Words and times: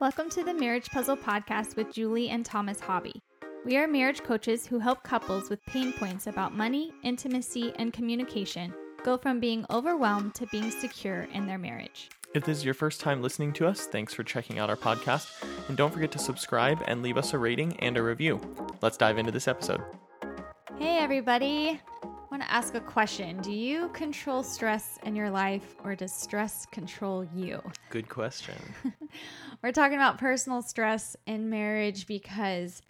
Welcome 0.00 0.30
to 0.30 0.44
the 0.44 0.54
Marriage 0.54 0.90
Puzzle 0.90 1.16
Podcast 1.16 1.74
with 1.74 1.92
Julie 1.92 2.28
and 2.28 2.46
Thomas 2.46 2.78
Hobby. 2.78 3.20
We 3.64 3.76
are 3.78 3.88
marriage 3.88 4.22
coaches 4.22 4.64
who 4.64 4.78
help 4.78 5.02
couples 5.02 5.50
with 5.50 5.58
pain 5.66 5.92
points 5.92 6.28
about 6.28 6.54
money, 6.54 6.92
intimacy, 7.02 7.72
and 7.80 7.92
communication 7.92 8.72
go 9.02 9.16
from 9.16 9.40
being 9.40 9.66
overwhelmed 9.70 10.36
to 10.36 10.46
being 10.52 10.70
secure 10.70 11.26
in 11.32 11.48
their 11.48 11.58
marriage. 11.58 12.10
If 12.32 12.44
this 12.44 12.58
is 12.58 12.64
your 12.64 12.74
first 12.74 13.00
time 13.00 13.22
listening 13.22 13.52
to 13.54 13.66
us, 13.66 13.88
thanks 13.88 14.14
for 14.14 14.22
checking 14.22 14.60
out 14.60 14.70
our 14.70 14.76
podcast. 14.76 15.26
And 15.66 15.76
don't 15.76 15.92
forget 15.92 16.12
to 16.12 16.20
subscribe 16.20 16.80
and 16.86 17.02
leave 17.02 17.18
us 17.18 17.34
a 17.34 17.38
rating 17.38 17.76
and 17.80 17.96
a 17.96 18.02
review. 18.02 18.40
Let's 18.80 18.98
dive 18.98 19.18
into 19.18 19.32
this 19.32 19.48
episode. 19.48 19.82
Hey, 20.78 20.98
everybody. 20.98 21.80
I 22.30 22.34
want 22.34 22.42
to 22.42 22.52
ask 22.52 22.74
a 22.74 22.80
question. 22.80 23.40
Do 23.40 23.50
you 23.50 23.88
control 23.94 24.42
stress 24.42 24.98
in 25.02 25.16
your 25.16 25.30
life 25.30 25.76
or 25.82 25.94
does 25.94 26.12
stress 26.12 26.66
control 26.66 27.26
you? 27.34 27.62
Good 27.88 28.10
question. 28.10 28.54
We're 29.62 29.72
talking 29.72 29.96
about 29.96 30.18
personal 30.18 30.60
stress 30.60 31.16
in 31.26 31.48
marriage 31.48 32.06
because 32.06 32.82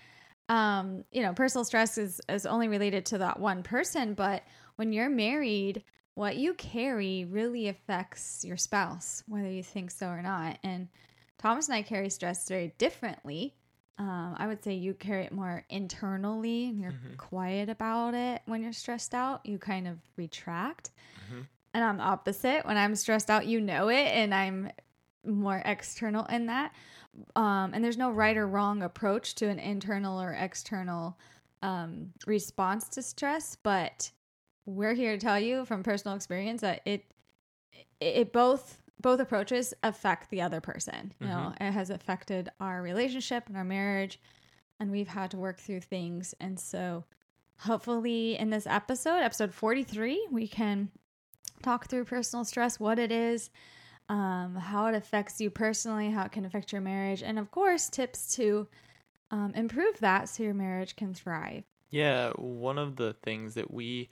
um, 0.48 1.04
you 1.12 1.22
know, 1.22 1.34
personal 1.34 1.64
stress 1.64 1.98
is 1.98 2.20
is 2.28 2.46
only 2.46 2.66
related 2.66 3.06
to 3.06 3.18
that 3.18 3.38
one 3.38 3.62
person, 3.62 4.14
but 4.14 4.42
when 4.74 4.92
you're 4.92 5.10
married, 5.10 5.84
what 6.14 6.36
you 6.36 6.54
carry 6.54 7.24
really 7.24 7.68
affects 7.68 8.44
your 8.44 8.56
spouse, 8.56 9.22
whether 9.28 9.50
you 9.50 9.62
think 9.62 9.92
so 9.92 10.08
or 10.08 10.20
not. 10.20 10.58
And 10.64 10.88
Thomas 11.38 11.68
and 11.68 11.76
I 11.76 11.82
carry 11.82 12.10
stress 12.10 12.48
very 12.48 12.74
differently. 12.78 13.54
Um, 13.98 14.36
I 14.38 14.46
would 14.46 14.62
say 14.62 14.74
you 14.74 14.94
carry 14.94 15.24
it 15.24 15.32
more 15.32 15.64
internally 15.68 16.66
and 16.68 16.80
you're 16.80 16.92
Mhm. 16.92 17.16
quiet 17.16 17.68
about 17.68 18.14
it 18.14 18.42
when 18.46 18.62
you're 18.62 18.72
stressed 18.72 19.12
out. 19.14 19.44
You 19.44 19.58
kind 19.58 19.88
of 19.88 19.98
retract. 20.16 20.90
Mhm. 21.30 21.46
And 21.74 21.84
I'm 21.84 21.96
the 21.98 22.04
opposite. 22.04 22.64
When 22.64 22.76
I'm 22.76 22.94
stressed 22.94 23.28
out, 23.28 23.46
you 23.46 23.60
know 23.60 23.88
it, 23.88 24.06
and 24.06 24.32
I'm 24.34 24.70
more 25.24 25.60
external 25.64 26.24
in 26.26 26.46
that. 26.46 26.72
Um, 27.34 27.74
and 27.74 27.84
there's 27.84 27.96
no 27.96 28.10
right 28.10 28.36
or 28.36 28.46
wrong 28.46 28.82
approach 28.82 29.34
to 29.36 29.48
an 29.48 29.58
internal 29.58 30.20
or 30.20 30.32
external 30.32 31.18
um, 31.60 32.12
response 32.26 32.88
to 32.90 33.02
stress, 33.02 33.56
but 33.56 34.12
we're 34.64 34.94
here 34.94 35.12
to 35.16 35.18
tell 35.20 35.40
you 35.40 35.64
from 35.64 35.82
personal 35.82 36.14
experience 36.16 36.60
that 36.60 36.82
it 36.84 37.04
it 38.00 38.32
both 38.32 38.80
both 39.00 39.20
approaches 39.20 39.74
affect 39.82 40.30
the 40.30 40.42
other 40.42 40.60
person. 40.60 41.12
You 41.20 41.28
know, 41.28 41.54
it 41.60 41.70
has 41.70 41.90
affected 41.90 42.50
our 42.60 42.82
relationship 42.82 43.44
and 43.46 43.56
our 43.56 43.64
marriage, 43.64 44.20
and 44.80 44.90
we've 44.90 45.08
had 45.08 45.30
to 45.32 45.36
work 45.36 45.58
through 45.58 45.80
things. 45.80 46.34
And 46.40 46.58
so, 46.58 47.04
hopefully, 47.58 48.38
in 48.38 48.50
this 48.50 48.66
episode, 48.66 49.20
episode 49.20 49.54
forty 49.54 49.84
three, 49.84 50.26
we 50.30 50.48
can 50.48 50.90
talk 51.62 51.88
through 51.88 52.04
personal 52.04 52.44
stress, 52.44 52.78
what 52.80 52.98
it 52.98 53.12
is, 53.12 53.50
um, 54.08 54.56
how 54.56 54.86
it 54.86 54.94
affects 54.94 55.40
you 55.40 55.50
personally, 55.50 56.10
how 56.10 56.24
it 56.24 56.32
can 56.32 56.44
affect 56.44 56.72
your 56.72 56.80
marriage, 56.80 57.22
and 57.22 57.38
of 57.38 57.50
course, 57.50 57.88
tips 57.88 58.34
to 58.36 58.66
um, 59.30 59.52
improve 59.54 59.98
that 60.00 60.28
so 60.28 60.42
your 60.42 60.54
marriage 60.54 60.96
can 60.96 61.14
thrive. 61.14 61.64
Yeah, 61.90 62.30
one 62.32 62.78
of 62.78 62.96
the 62.96 63.14
things 63.22 63.54
that 63.54 63.72
we 63.72 64.08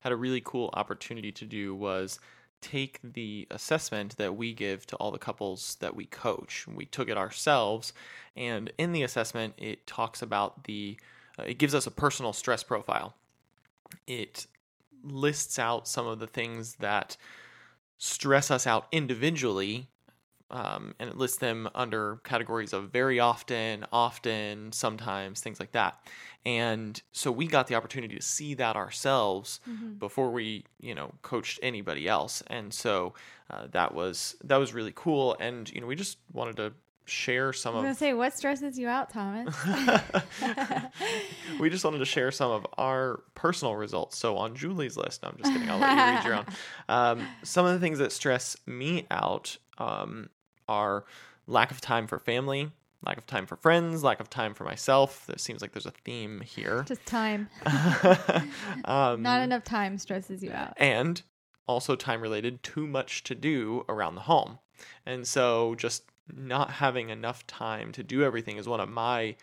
had 0.00 0.12
a 0.12 0.16
really 0.16 0.40
cool 0.44 0.70
opportunity 0.74 1.32
to 1.32 1.44
do 1.44 1.74
was 1.74 2.20
take 2.60 3.00
the 3.02 3.46
assessment 3.50 4.16
that 4.16 4.36
we 4.36 4.52
give 4.52 4.86
to 4.86 4.96
all 4.96 5.10
the 5.10 5.18
couples 5.18 5.76
that 5.80 5.94
we 5.94 6.06
coach. 6.06 6.66
We 6.66 6.86
took 6.86 7.08
it 7.08 7.16
ourselves, 7.16 7.92
and 8.36 8.72
in 8.78 8.92
the 8.92 9.02
assessment, 9.02 9.54
it 9.58 9.86
talks 9.86 10.22
about 10.22 10.64
the, 10.64 10.96
uh, 11.38 11.44
it 11.44 11.58
gives 11.58 11.74
us 11.74 11.86
a 11.86 11.90
personal 11.90 12.32
stress 12.32 12.62
profile. 12.62 13.14
It 14.06 14.46
lists 15.02 15.58
out 15.58 15.86
some 15.86 16.06
of 16.06 16.18
the 16.18 16.26
things 16.26 16.76
that 16.76 17.16
stress 17.98 18.50
us 18.50 18.66
out 18.66 18.86
individually 18.92 19.88
um, 20.50 20.94
and 20.98 21.10
it 21.10 21.16
lists 21.16 21.38
them 21.38 21.68
under 21.74 22.16
categories 22.24 22.72
of 22.72 22.90
very 22.90 23.18
often, 23.18 23.84
often, 23.92 24.72
sometimes, 24.72 25.40
things 25.40 25.58
like 25.58 25.72
that. 25.72 25.98
And 26.44 27.00
so 27.10 27.32
we 27.32 27.48
got 27.48 27.66
the 27.66 27.74
opportunity 27.74 28.14
to 28.14 28.22
see 28.22 28.54
that 28.54 28.76
ourselves 28.76 29.58
before 29.98 30.30
we, 30.30 30.64
you 30.80 30.94
know, 30.94 31.12
coached 31.22 31.58
anybody 31.62 32.06
else. 32.06 32.42
And 32.46 32.72
so 32.72 33.14
uh, 33.50 33.66
that 33.72 33.94
was 33.94 34.36
that 34.44 34.56
was 34.56 34.72
really 34.72 34.92
cool. 34.94 35.36
And 35.40 35.68
you 35.72 35.80
know, 35.80 35.88
we 35.88 35.96
just 35.96 36.18
wanted 36.32 36.56
to 36.58 36.72
share 37.06 37.52
some 37.52 37.74
I 37.74 37.78
was 37.78 37.82
gonna 37.82 37.90
of 37.92 37.96
say, 37.96 38.14
what 38.14 38.36
stresses 38.36 38.78
you 38.78 38.88
out, 38.88 39.10
Thomas? 39.10 39.56
we 41.60 41.70
just 41.70 41.84
wanted 41.84 41.98
to 41.98 42.04
share 42.04 42.30
some 42.30 42.50
of 42.50 42.66
our 42.76 43.22
personal 43.34 43.74
results. 43.76 44.18
So 44.18 44.36
on 44.36 44.54
Julie's 44.54 44.96
list, 44.96 45.22
no, 45.22 45.30
I'm 45.30 45.36
just 45.38 45.52
kidding. 45.52 45.70
I'll 45.70 45.78
let 45.78 45.90
you 45.92 45.96
read 45.96 46.24
your 46.24 46.34
own. 46.34 46.46
Um, 46.88 47.26
some 47.42 47.66
of 47.66 47.72
the 47.72 47.80
things 47.80 47.98
that 47.98 48.12
stress 48.12 48.56
me 48.64 49.06
out 49.10 49.56
um, 49.78 50.30
are 50.68 51.04
lack 51.46 51.70
of 51.70 51.80
time 51.80 52.06
for 52.06 52.18
family, 52.18 52.70
lack 53.04 53.18
of 53.18 53.26
time 53.26 53.46
for 53.46 53.56
friends, 53.56 54.02
lack 54.02 54.20
of 54.20 54.28
time 54.30 54.54
for 54.54 54.64
myself. 54.64 55.26
There 55.26 55.38
seems 55.38 55.62
like 55.62 55.72
there's 55.72 55.86
a 55.86 55.92
theme 56.04 56.40
here. 56.40 56.84
Just 56.86 57.04
time. 57.06 57.48
um, 58.84 59.22
Not 59.22 59.42
enough 59.42 59.64
time 59.64 59.98
stresses 59.98 60.42
you 60.42 60.52
out. 60.52 60.74
and 60.76 61.22
also 61.66 61.96
time 61.96 62.20
related 62.20 62.62
too 62.62 62.86
much 62.86 63.24
to 63.24 63.34
do 63.34 63.84
around 63.88 64.14
the 64.14 64.20
home 64.22 64.58
and 65.04 65.26
so 65.26 65.74
just 65.74 66.04
not 66.32 66.70
having 66.70 67.08
enough 67.10 67.44
time 67.48 67.90
to 67.90 68.04
do 68.04 68.22
everything 68.22 68.56
is 68.56 68.68
one 68.68 68.78
of 68.78 68.88
my 68.88 69.34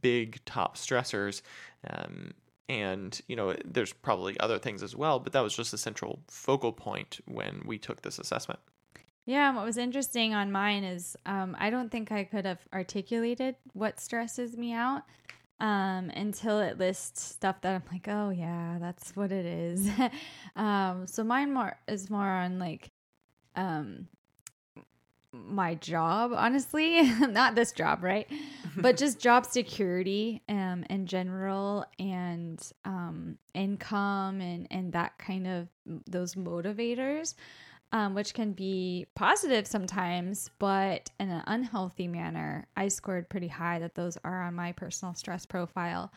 big 0.00 0.44
top 0.44 0.76
stressors 0.76 1.40
um, 1.88 2.32
and 2.68 3.20
you 3.28 3.36
know 3.36 3.54
there's 3.64 3.92
probably 3.92 4.38
other 4.40 4.58
things 4.58 4.82
as 4.82 4.96
well 4.96 5.20
but 5.20 5.32
that 5.32 5.40
was 5.40 5.54
just 5.54 5.72
a 5.72 5.78
central 5.78 6.18
focal 6.26 6.72
point 6.72 7.20
when 7.26 7.62
we 7.64 7.78
took 7.78 8.02
this 8.02 8.18
assessment 8.18 8.58
Yeah, 9.28 9.54
what 9.54 9.66
was 9.66 9.76
interesting 9.76 10.32
on 10.32 10.50
mine 10.50 10.84
is 10.84 11.14
um, 11.26 11.54
I 11.60 11.68
don't 11.68 11.92
think 11.92 12.10
I 12.10 12.24
could 12.24 12.46
have 12.46 12.60
articulated 12.72 13.56
what 13.74 14.00
stresses 14.00 14.56
me 14.56 14.72
out 14.72 15.02
um, 15.60 16.08
until 16.16 16.60
it 16.60 16.78
lists 16.78 17.24
stuff 17.24 17.60
that 17.60 17.74
I'm 17.74 17.82
like, 17.92 18.08
oh 18.08 18.30
yeah, 18.30 18.78
that's 18.80 19.14
what 19.14 19.30
it 19.30 19.44
is. 19.44 19.86
um, 20.56 21.06
so 21.06 21.22
mine 21.24 21.52
more 21.52 21.76
is 21.86 22.08
more 22.08 22.26
on 22.26 22.58
like 22.58 22.90
um, 23.54 24.08
my 25.30 25.74
job, 25.74 26.32
honestly, 26.34 27.02
not 27.20 27.54
this 27.54 27.72
job, 27.72 28.02
right? 28.02 28.26
but 28.78 28.96
just 28.96 29.20
job 29.20 29.44
security 29.44 30.40
um, 30.48 30.86
in 30.88 31.04
general 31.04 31.84
and 31.98 32.72
um, 32.86 33.36
income 33.52 34.40
and 34.40 34.66
and 34.70 34.94
that 34.94 35.18
kind 35.18 35.46
of 35.46 35.68
those 36.06 36.34
motivators 36.34 37.34
um, 37.92 38.14
which 38.14 38.34
can 38.34 38.52
be 38.52 39.06
positive 39.14 39.66
sometimes, 39.66 40.50
but 40.58 41.10
in 41.18 41.30
an 41.30 41.42
unhealthy 41.46 42.06
manner. 42.06 42.66
I 42.76 42.88
scored 42.88 43.28
pretty 43.30 43.48
high 43.48 43.78
that 43.78 43.94
those 43.94 44.18
are 44.24 44.42
on 44.42 44.54
my 44.54 44.72
personal 44.72 45.14
stress 45.14 45.46
profile. 45.46 46.12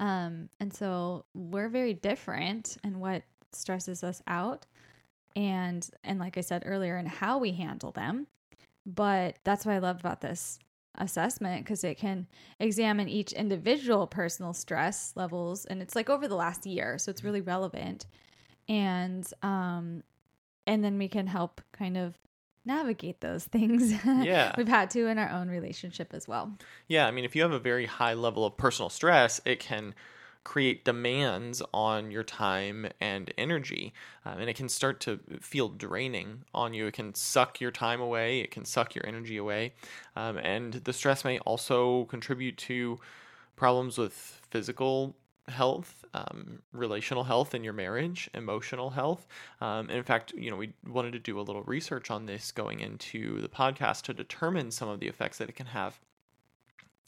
Um, 0.00 0.48
and 0.60 0.72
so 0.72 1.24
we're 1.34 1.68
very 1.68 1.94
different 1.94 2.76
in 2.84 3.00
what 3.00 3.22
stresses 3.52 4.04
us 4.04 4.22
out 4.26 4.66
and 5.34 5.88
and 6.04 6.18
like 6.18 6.36
I 6.36 6.42
said 6.42 6.62
earlier 6.66 6.98
in 6.98 7.06
how 7.06 7.38
we 7.38 7.52
handle 7.52 7.92
them. 7.92 8.26
But 8.86 9.36
that's 9.44 9.66
what 9.66 9.74
I 9.74 9.78
love 9.78 10.00
about 10.00 10.20
this 10.20 10.58
assessment 10.96 11.64
because 11.64 11.84
it 11.84 11.96
can 11.96 12.26
examine 12.58 13.08
each 13.08 13.32
individual 13.32 14.06
personal 14.06 14.52
stress 14.52 15.12
levels 15.16 15.64
and 15.64 15.80
it's 15.82 15.94
like 15.96 16.10
over 16.10 16.28
the 16.28 16.36
last 16.36 16.66
year, 16.66 16.98
so 16.98 17.10
it's 17.10 17.24
really 17.24 17.40
relevant. 17.40 18.06
And 18.68 19.26
um 19.42 20.02
and 20.68 20.84
then 20.84 20.98
we 20.98 21.08
can 21.08 21.26
help 21.26 21.62
kind 21.72 21.96
of 21.96 22.14
navigate 22.64 23.20
those 23.20 23.44
things. 23.56 23.92
Yeah. 24.04 24.54
We've 24.56 24.68
had 24.68 24.90
to 24.90 25.06
in 25.06 25.18
our 25.18 25.30
own 25.30 25.48
relationship 25.48 26.12
as 26.12 26.28
well. 26.28 26.52
Yeah, 26.86 27.06
I 27.06 27.10
mean, 27.10 27.24
if 27.24 27.34
you 27.34 27.42
have 27.42 27.52
a 27.52 27.58
very 27.58 27.86
high 27.86 28.14
level 28.14 28.44
of 28.44 28.56
personal 28.56 28.90
stress, 28.90 29.40
it 29.44 29.58
can 29.58 29.94
create 30.44 30.84
demands 30.84 31.62
on 31.74 32.10
your 32.10 32.22
time 32.22 32.86
and 33.00 33.32
energy, 33.36 33.92
um, 34.24 34.38
and 34.38 34.48
it 34.48 34.56
can 34.56 34.68
start 34.68 35.00
to 35.00 35.20
feel 35.40 35.68
draining 35.68 36.42
on 36.54 36.72
you. 36.72 36.86
It 36.86 36.94
can 36.94 37.14
suck 37.14 37.60
your 37.60 37.70
time 37.70 38.00
away, 38.00 38.40
it 38.40 38.50
can 38.50 38.64
suck 38.64 38.94
your 38.94 39.06
energy 39.06 39.36
away, 39.36 39.74
um, 40.16 40.38
and 40.38 40.72
the 40.74 40.92
stress 40.92 41.24
may 41.24 41.38
also 41.40 42.04
contribute 42.04 42.56
to 42.58 42.98
problems 43.56 43.98
with 43.98 44.40
physical 44.50 45.16
health, 45.48 46.04
um, 46.14 46.60
relational 46.72 47.24
health 47.24 47.54
in 47.54 47.64
your 47.64 47.72
marriage, 47.72 48.30
emotional 48.34 48.90
health. 48.90 49.26
Um, 49.60 49.90
in 49.90 50.02
fact, 50.02 50.32
you 50.32 50.50
know, 50.50 50.56
we 50.56 50.72
wanted 50.86 51.12
to 51.12 51.18
do 51.18 51.38
a 51.38 51.42
little 51.42 51.62
research 51.62 52.10
on 52.10 52.26
this 52.26 52.52
going 52.52 52.80
into 52.80 53.40
the 53.40 53.48
podcast 53.48 54.02
to 54.02 54.14
determine 54.14 54.70
some 54.70 54.88
of 54.88 55.00
the 55.00 55.08
effects 55.08 55.38
that 55.38 55.48
it 55.48 55.56
can 55.56 55.66
have. 55.66 55.98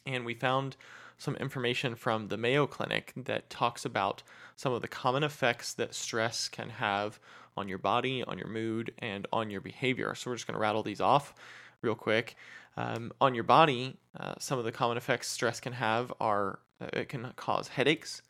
And 0.07 0.25
we 0.25 0.35
found 0.35 0.77
some 1.19 1.37
information 1.37 1.95
from 1.95 2.29
the 2.29 2.39
Mayo 2.39 2.67
Clinic 2.67 3.13
that 3.15 3.51
talks 3.51 3.85
about 3.85 4.23
some 4.57 4.73
of 4.73 4.81
the 4.81 4.89
common 4.89 5.23
effects 5.23 5.75
that 5.75 5.95
stress 5.95 6.49
can 6.49 6.71
have 6.71 7.21
on 7.57 7.69
your 7.69 7.79
body, 7.79 8.25
on 8.25 8.39
your 8.39 8.49
mood, 8.49 8.93
and 8.99 9.27
on 9.33 9.51
your 9.51 9.61
behavior. 9.61 10.15
So 10.15 10.31
we're 10.31 10.37
just 10.37 10.47
going 10.47 10.55
to 10.55 10.61
rattle 10.61 10.83
these 10.83 11.01
off 11.01 11.35
real 11.83 11.95
quick. 11.95 12.37
Um, 12.77 13.13
on 13.21 13.35
your 13.35 13.45
body, 13.45 13.99
uh, 14.19 14.35
some 14.39 14.59
of 14.59 14.65
the 14.65 14.73
common 14.73 14.97
effects 14.97 15.29
stress 15.29 15.61
can 15.61 15.75
have 15.75 16.13
are 16.21 16.61
uh, 16.81 16.87
it 16.95 17.09
can 17.09 17.33
cause 17.37 17.69
headaches, 17.69 18.23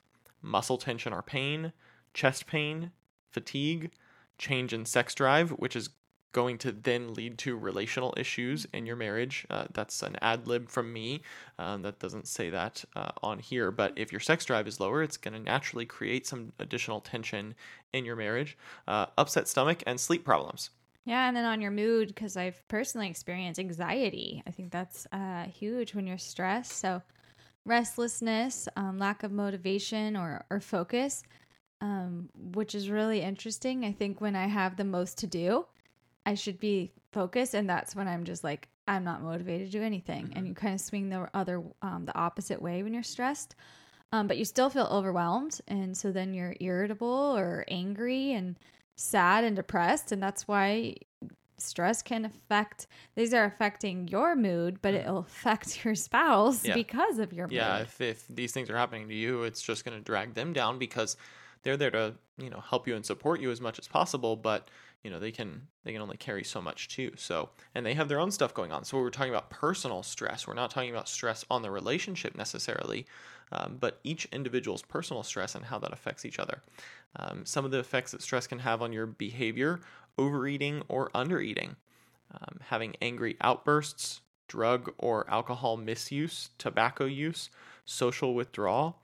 muscle 0.42 0.78
tension 0.78 1.12
or 1.12 1.22
pain, 1.22 1.72
chest 2.14 2.46
pain, 2.46 2.92
fatigue, 3.31 3.90
change 4.38 4.72
in 4.72 4.84
sex 4.84 5.14
drive, 5.14 5.50
which 5.50 5.76
is 5.76 5.90
going 6.32 6.58
to 6.58 6.70
then 6.70 7.12
lead 7.14 7.37
to 7.38 7.56
relational 7.56 8.14
issues 8.16 8.66
in 8.72 8.87
your 8.87 8.96
marriage. 8.96 9.44
Uh, 9.50 9.64
that's 9.72 10.02
an 10.02 10.16
ad 10.22 10.46
lib 10.46 10.69
from 10.69 10.92
me. 10.92 11.22
Um, 11.58 11.82
that 11.82 11.98
doesn't 11.98 12.28
say 12.28 12.50
that 12.50 12.84
uh, 12.94 13.10
on 13.22 13.38
here. 13.38 13.70
But 13.70 13.92
if 13.96 14.12
your 14.12 14.20
sex 14.20 14.44
drive 14.44 14.69
is 14.69 14.78
lower, 14.78 15.02
it's 15.02 15.16
going 15.16 15.34
to 15.34 15.40
naturally 15.40 15.87
create 15.87 16.26
some 16.26 16.52
additional 16.58 17.00
tension 17.00 17.54
in 17.93 18.04
your 18.04 18.16
marriage, 18.16 18.56
uh, 18.86 19.06
upset 19.19 19.48
stomach, 19.48 19.82
and 19.86 19.98
sleep 19.98 20.25
problems. 20.25 20.70
Yeah, 21.04 21.26
and 21.26 21.36
then 21.36 21.44
on 21.44 21.60
your 21.60 21.70
mood, 21.70 22.08
because 22.08 22.36
I've 22.36 22.66
personally 22.69 23.08
experienced 23.08 23.58
anxiety. 23.58 24.43
I 24.46 24.50
think 24.50 24.70
that's 24.70 25.06
uh, 25.12 25.44
huge 25.44 25.94
when 25.94 26.06
you're 26.06 26.19
stressed. 26.19 26.72
So, 26.72 27.02
restlessness, 27.66 28.68
um, 28.76 28.98
lack 28.98 29.22
of 29.22 29.32
motivation 29.32 30.16
or, 30.16 30.44
or 30.50 30.60
focus, 30.60 31.22
um, 31.80 32.28
which 32.34 32.74
is 32.74 32.90
really 32.90 33.20
interesting. 33.20 33.84
I 33.84 33.92
think 33.92 34.20
when 34.20 34.36
I 34.36 34.46
have 34.46 34.76
the 34.76 34.84
most 34.84 35.18
to 35.18 35.26
do, 35.26 35.66
I 36.26 36.34
should 36.34 36.60
be 36.60 36.92
focused, 37.12 37.54
and 37.54 37.68
that's 37.68 37.96
when 37.96 38.08
I'm 38.08 38.24
just 38.24 38.44
like 38.44 38.68
I'm 38.86 39.04
not 39.04 39.22
motivated 39.22 39.70
to 39.70 39.78
do 39.78 39.84
anything. 39.84 40.26
Mm-hmm. 40.26 40.38
And 40.38 40.48
you 40.48 40.54
kind 40.54 40.74
of 40.74 40.80
swing 40.80 41.08
the 41.08 41.28
other 41.34 41.62
um, 41.82 42.04
the 42.04 42.16
opposite 42.16 42.60
way 42.60 42.82
when 42.82 42.92
you're 42.92 43.02
stressed. 43.02 43.54
Um, 44.12 44.26
but 44.26 44.38
you 44.38 44.44
still 44.44 44.70
feel 44.70 44.88
overwhelmed, 44.90 45.60
and 45.68 45.96
so 45.96 46.10
then 46.10 46.34
you're 46.34 46.56
irritable 46.58 47.08
or 47.36 47.64
angry 47.68 48.32
and 48.32 48.56
sad 48.96 49.44
and 49.44 49.54
depressed, 49.54 50.10
and 50.10 50.20
that's 50.20 50.48
why 50.48 50.96
stress 51.60 52.02
can 52.02 52.24
affect 52.24 52.86
these 53.14 53.34
are 53.34 53.44
affecting 53.44 54.08
your 54.08 54.34
mood 54.36 54.78
but 54.82 54.94
it'll 54.94 55.18
affect 55.18 55.84
your 55.84 55.94
spouse 55.94 56.64
yeah. 56.64 56.74
because 56.74 57.18
of 57.18 57.32
your 57.32 57.46
mood. 57.46 57.52
yeah 57.52 57.78
if, 57.78 58.00
if 58.00 58.24
these 58.28 58.52
things 58.52 58.70
are 58.70 58.76
happening 58.76 59.08
to 59.08 59.14
you 59.14 59.42
it's 59.42 59.62
just 59.62 59.84
going 59.84 59.96
to 59.96 60.02
drag 60.02 60.34
them 60.34 60.52
down 60.52 60.78
because 60.78 61.16
they're 61.62 61.76
there 61.76 61.90
to 61.90 62.14
you 62.38 62.50
know 62.50 62.60
help 62.60 62.88
you 62.88 62.96
and 62.96 63.04
support 63.04 63.40
you 63.40 63.50
as 63.50 63.60
much 63.60 63.78
as 63.78 63.86
possible 63.86 64.36
but 64.36 64.68
you 65.02 65.10
know 65.10 65.18
they 65.18 65.30
can 65.30 65.62
they 65.84 65.92
can 65.92 66.02
only 66.02 66.16
carry 66.16 66.44
so 66.44 66.60
much 66.60 66.88
too 66.88 67.12
so 67.16 67.48
and 67.74 67.84
they 67.84 67.94
have 67.94 68.08
their 68.08 68.20
own 68.20 68.30
stuff 68.30 68.52
going 68.52 68.70
on. 68.70 68.84
So 68.84 68.98
we're 68.98 69.10
talking 69.10 69.32
about 69.32 69.50
personal 69.50 70.02
stress 70.02 70.46
we're 70.46 70.54
not 70.54 70.70
talking 70.70 70.90
about 70.90 71.08
stress 71.08 71.44
on 71.50 71.62
the 71.62 71.70
relationship 71.70 72.36
necessarily 72.36 73.06
um, 73.52 73.76
but 73.80 73.98
each 74.04 74.26
individual's 74.32 74.82
personal 74.82 75.22
stress 75.22 75.54
and 75.54 75.64
how 75.64 75.78
that 75.78 75.92
affects 75.92 76.24
each 76.24 76.38
other. 76.38 76.62
Um, 77.16 77.44
some 77.44 77.64
of 77.64 77.70
the 77.70 77.78
effects 77.78 78.12
that 78.12 78.22
stress 78.22 78.46
can 78.46 78.60
have 78.60 78.82
on 78.82 78.92
your 78.92 79.06
behavior 79.06 79.80
overeating 80.18 80.82
or 80.88 81.10
undereating 81.10 81.76
um, 82.32 82.60
having 82.68 82.94
angry 83.00 83.36
outbursts 83.40 84.20
drug 84.48 84.92
or 84.98 85.28
alcohol 85.30 85.76
misuse 85.76 86.50
tobacco 86.58 87.04
use 87.04 87.50
social 87.84 88.34
withdrawal 88.34 88.98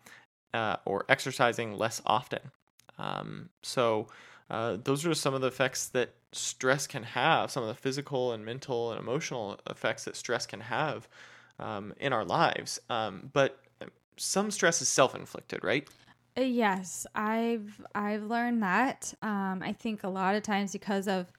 uh, 0.54 0.76
or 0.84 1.04
exercising 1.08 1.76
less 1.76 2.00
often 2.06 2.50
um, 2.98 3.48
so 3.62 4.08
uh, 4.50 4.76
those 4.82 5.04
are 5.06 5.14
some 5.14 5.34
of 5.34 5.40
the 5.40 5.48
effects 5.48 5.88
that 5.88 6.14
stress 6.32 6.86
can 6.86 7.02
have, 7.02 7.50
some 7.50 7.62
of 7.62 7.68
the 7.68 7.74
physical 7.74 8.32
and 8.32 8.44
mental 8.44 8.92
and 8.92 9.00
emotional 9.00 9.58
effects 9.68 10.04
that 10.04 10.16
stress 10.16 10.46
can 10.46 10.60
have 10.60 11.08
um, 11.58 11.92
in 11.98 12.12
our 12.12 12.24
lives. 12.24 12.78
Um, 12.88 13.30
but 13.32 13.58
some 14.16 14.50
stress 14.50 14.80
is 14.80 14.88
self-inflicted, 14.88 15.64
right? 15.64 15.88
Uh, 16.36 16.42
yes, 16.42 17.06
I've 17.14 17.80
I've 17.94 18.24
learned 18.24 18.62
that. 18.62 19.14
Um, 19.22 19.62
I 19.62 19.72
think 19.72 20.04
a 20.04 20.08
lot 20.08 20.34
of 20.34 20.42
times 20.42 20.72
because 20.72 21.08
of 21.08 21.32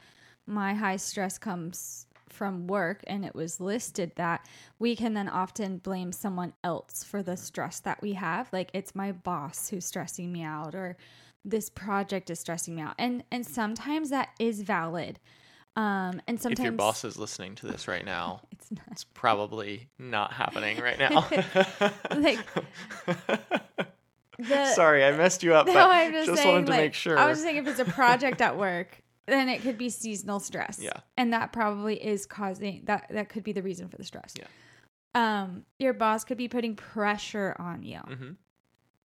my 0.45 0.73
high 0.73 0.97
stress 0.97 1.37
comes 1.37 2.05
from 2.29 2.67
work 2.67 3.03
and 3.07 3.25
it 3.25 3.33
was 3.33 3.59
listed 3.59 4.11
that 4.15 4.45
we 4.79 4.95
can 4.95 5.13
then 5.13 5.27
often 5.27 5.77
blame 5.77 6.11
someone 6.11 6.53
else 6.63 7.03
for 7.03 7.23
the 7.23 7.35
stress 7.35 7.79
that 7.79 7.99
we 8.01 8.13
have 8.13 8.47
like 8.51 8.69
it's 8.73 8.93
my 8.93 9.11
boss 9.11 9.69
who's 9.69 9.85
stressing 9.85 10.31
me 10.31 10.43
out 10.43 10.75
or 10.75 10.97
this 11.47 11.69
project 11.69 12.29
is 12.29 12.39
stressing 12.39 12.75
me 12.75 12.81
out. 12.81 12.95
And 12.99 13.23
and 13.31 13.45
sometimes 13.45 14.09
that 14.09 14.29
is 14.39 14.61
valid. 14.61 15.19
Um, 15.75 16.21
and 16.27 16.41
sometimes 16.41 16.59
if 16.59 16.63
your 16.63 16.71
boss 16.73 17.05
is 17.05 17.17
listening 17.17 17.55
to 17.55 17.67
this 17.67 17.87
right 17.87 18.03
now, 18.03 18.41
it's, 18.51 18.71
not. 18.71 18.81
it's 18.91 19.03
probably 19.03 19.87
not 19.99 20.33
happening 20.33 20.79
right 20.79 20.97
now. 20.97 21.27
like, 22.17 22.39
the, 24.39 24.65
sorry, 24.73 25.03
I 25.03 25.11
messed 25.11 25.43
you 25.43 25.53
up. 25.53 25.67
No, 25.67 25.73
but 25.73 25.89
I'm 25.89 26.11
just, 26.11 26.27
just 26.27 26.41
saying, 26.41 26.53
wanted 26.53 26.65
to 26.67 26.71
like, 26.71 26.81
make 26.81 26.93
sure. 26.93 27.17
I 27.17 27.27
was 27.27 27.41
saying 27.41 27.57
if 27.57 27.67
it's 27.67 27.79
a 27.79 27.85
project 27.85 28.41
at 28.41 28.57
work, 28.57 29.01
then 29.27 29.49
it 29.49 29.61
could 29.61 29.77
be 29.77 29.89
seasonal 29.89 30.39
stress. 30.39 30.79
Yeah, 30.81 30.99
and 31.17 31.33
that 31.33 31.53
probably 31.53 31.95
is 32.03 32.25
causing 32.25 32.83
that. 32.85 33.07
That 33.09 33.29
could 33.29 33.43
be 33.43 33.51
the 33.51 33.63
reason 33.63 33.89
for 33.89 33.97
the 33.97 34.03
stress. 34.03 34.33
Yeah. 34.37 34.45
Um, 35.15 35.65
your 35.79 35.93
boss 35.93 36.23
could 36.23 36.37
be 36.37 36.47
putting 36.47 36.75
pressure 36.75 37.55
on 37.57 37.81
you. 37.83 37.99
Mm-hmm. 37.99 38.31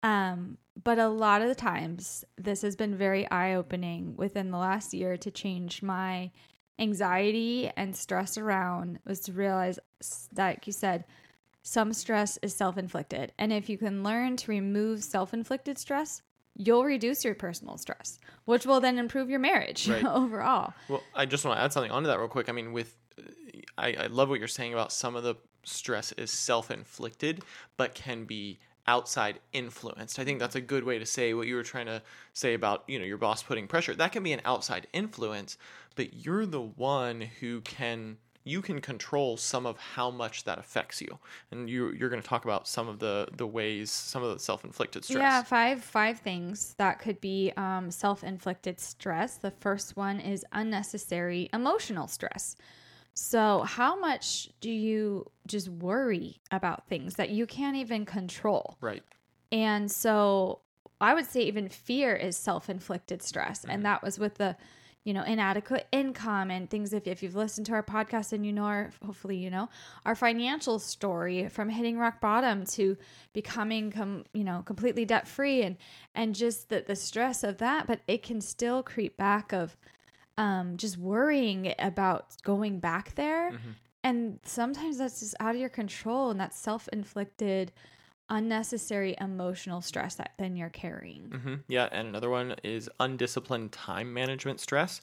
Um, 0.03 0.59
but 0.83 0.99
a 0.99 1.09
lot 1.09 1.43
of 1.43 1.49
the 1.49 1.55
times, 1.55 2.25
this 2.37 2.63
has 2.63 2.77
been 2.77 2.97
very 2.97 3.31
eye 3.31 3.55
opening 3.55 4.17
within 4.17 4.51
the 4.51 4.59
last 4.59 4.93
year 4.93 5.17
to 5.17 5.31
change 5.31 5.83
my 5.83 6.31
anxiety 6.79 7.71
and 7.77 7.95
stress 7.95 8.37
around 8.37 8.99
was 9.07 9.21
to 9.21 9.33
realize 9.33 9.79
that, 10.33 10.47
like 10.47 10.67
you 10.67 10.73
said, 10.73 11.05
some 11.63 11.93
stress 11.93 12.39
is 12.43 12.55
self 12.55 12.77
inflicted. 12.77 13.33
And 13.39 13.53
if 13.53 13.69
you 13.69 13.79
can 13.79 14.03
learn 14.03 14.37
to 14.39 14.51
remove 14.51 15.03
self 15.03 15.33
inflicted 15.33 15.79
stress, 15.79 16.23
you'll 16.55 16.85
reduce 16.85 17.25
your 17.25 17.35
personal 17.35 17.79
stress, 17.79 18.19
which 18.45 18.67
will 18.67 18.81
then 18.81 18.99
improve 18.99 19.31
your 19.31 19.39
marriage 19.39 19.89
right. 19.89 20.05
overall. 20.07 20.75
Well, 20.89 21.03
I 21.15 21.27
just 21.27 21.45
want 21.45 21.59
to 21.59 21.63
add 21.63 21.73
something 21.73 21.93
onto 21.93 22.09
that 22.09 22.19
real 22.19 22.29
quick. 22.29 22.49
I 22.49 22.53
mean, 22.53 22.73
with 22.73 22.97
I, 23.79 23.95
I 23.95 24.07
love 24.07 24.29
what 24.29 24.39
you're 24.39 24.49
saying 24.49 24.73
about 24.73 24.93
some 24.93 25.17
of 25.17 25.23
the 25.23 25.37
stress 25.65 26.13
is 26.13 26.31
self 26.31 26.71
inflicted, 26.71 27.43
but 27.77 27.95
can 27.95 28.25
be 28.25 28.59
outside 28.87 29.39
influenced. 29.53 30.19
I 30.19 30.25
think 30.25 30.41
that's 30.41 30.57
a 30.57 30.61
good 30.61 30.85
way 30.85 30.99
to 30.99 31.07
say 31.07 31.35
what 31.35 31.47
you 31.47 31.55
were 31.55 31.63
trying 31.63 31.87
to 31.87 32.03
say 32.33 32.55
about, 32.55 32.85
you 32.89 32.99
know, 32.99 33.05
your 33.05 33.19
boss 33.19 33.43
putting 33.43 33.69
pressure. 33.69 33.95
That 33.95 34.13
can 34.13 34.23
be 34.23 34.33
an 34.33 34.41
outside 34.45 34.89
influence, 34.93 35.57
but 35.95 36.15
you're 36.15 36.47
the 36.47 36.61
one 36.61 37.21
who 37.21 37.61
can 37.61 38.19
you 38.45 38.61
can 38.63 38.81
control 38.81 39.37
some 39.37 39.67
of 39.67 39.79
how 39.79 40.11
much 40.11 40.45
that 40.45 40.59
affects 40.59 41.01
you. 41.01 41.19
And 41.51 41.69
you 41.69 41.93
you're 41.93 42.09
going 42.09 42.23
to 42.23 42.29
talk 42.29 42.45
about 42.45 42.67
some 42.67 42.89
of 42.89 42.99
the 42.99 43.29
the 43.37 43.47
ways 43.47 43.91
some 43.91 44.23
of 44.23 44.33
the 44.33 44.39
self-inflicted 44.39 45.05
stress. 45.05 45.21
Yeah, 45.21 45.43
five 45.43 45.83
five 45.83 46.19
things 46.19 46.75
that 46.79 46.99
could 46.99 47.21
be 47.21 47.53
um, 47.57 47.91
self-inflicted 47.91 48.81
stress. 48.81 49.37
The 49.37 49.51
first 49.51 49.97
one 49.97 50.21
is 50.21 50.45
unnecessary 50.53 51.49
emotional 51.53 52.07
stress. 52.09 52.57
So, 53.15 53.63
how 53.63 53.99
much 53.99 54.49
do 54.61 54.71
you 54.71 55.31
just 55.47 55.69
worry 55.69 56.41
about 56.51 56.89
things 56.89 57.17
that 57.17 57.31
you 57.31 57.47
can't 57.47 57.77
even 57.77 58.07
control? 58.07 58.79
Right. 58.81 59.03
And 59.51 59.91
so, 59.91 60.61
I 61.01 61.13
would 61.13 61.27
say 61.27 61.43
even 61.43 61.69
fear 61.69 62.17
is 62.17 62.37
self-inflicted 62.37 63.23
stress, 63.23 63.61
mm-hmm. 63.61 63.71
and 63.71 63.85
that 63.85 64.03
was 64.03 64.19
with 64.19 64.37
the, 64.37 64.57
you 65.05 65.13
know, 65.13 65.23
inadequate 65.25 65.87
income 65.93 66.51
and 66.51 66.71
things. 66.71 66.93
If 66.93 67.07
if 67.07 67.23
you've 67.23 67.35
listened 67.35 67.67
to 67.67 67.73
our 67.73 67.83
podcast 67.83 68.33
and 68.33 68.47
you 68.47 68.53
know 68.53 68.65
our, 68.65 68.91
hopefully 69.05 69.37
you 69.37 69.51
know 69.51 69.69
our 70.07 70.15
financial 70.15 70.79
story 70.79 71.49
from 71.49 71.69
hitting 71.69 71.99
rock 71.99 72.21
bottom 72.21 72.65
to 72.67 72.97
becoming, 73.33 73.91
com, 73.91 74.25
you 74.33 74.45
know, 74.45 74.63
completely 74.65 75.05
debt 75.05 75.27
free, 75.27 75.63
and 75.63 75.77
and 76.15 76.35
just 76.35 76.69
the 76.69 76.85
the 76.87 76.97
stress 76.97 77.43
of 77.43 77.59
that, 77.59 77.87
but 77.87 78.01
it 78.07 78.23
can 78.23 78.41
still 78.41 78.83
creep 78.83 79.17
back 79.17 79.53
of 79.53 79.77
um, 80.39 80.77
just 80.77 80.99
worrying 80.99 81.75
about 81.79 82.37
going 82.43 82.79
back 82.79 83.15
there. 83.15 83.53
Mm-hmm. 83.53 83.71
And 84.05 84.41
sometimes 84.45 84.99
that's 84.99 85.21
just 85.21 85.35
out 85.39 85.55
of 85.55 85.61
your 85.61 85.69
control 85.69 86.31
and 86.31 86.41
that's 86.41 86.59
self 86.59 86.89
inflicted, 86.93 87.73
unnecessary 88.29 89.15
emotional 89.21 89.81
stress 89.81 90.15
that 90.17 90.33
then 90.39 90.57
you're 90.57 90.71
carrying. 90.71 91.29
Mm-hmm. 91.29 91.55
Yeah. 91.69 91.89
And 91.93 92.09
another 92.09 92.31
one 92.31 92.55
is 92.63 92.89
undisciplined 93.01 93.73
time 93.73 94.13
management 94.13 94.61
stress. 94.61 95.01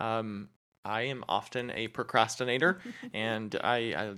Um, 0.00 0.48
I 0.84 1.02
am 1.02 1.24
often 1.28 1.70
a 1.70 1.88
procrastinator 1.88 2.80
and 3.14 3.54
I, 3.62 3.76
I 3.76 4.14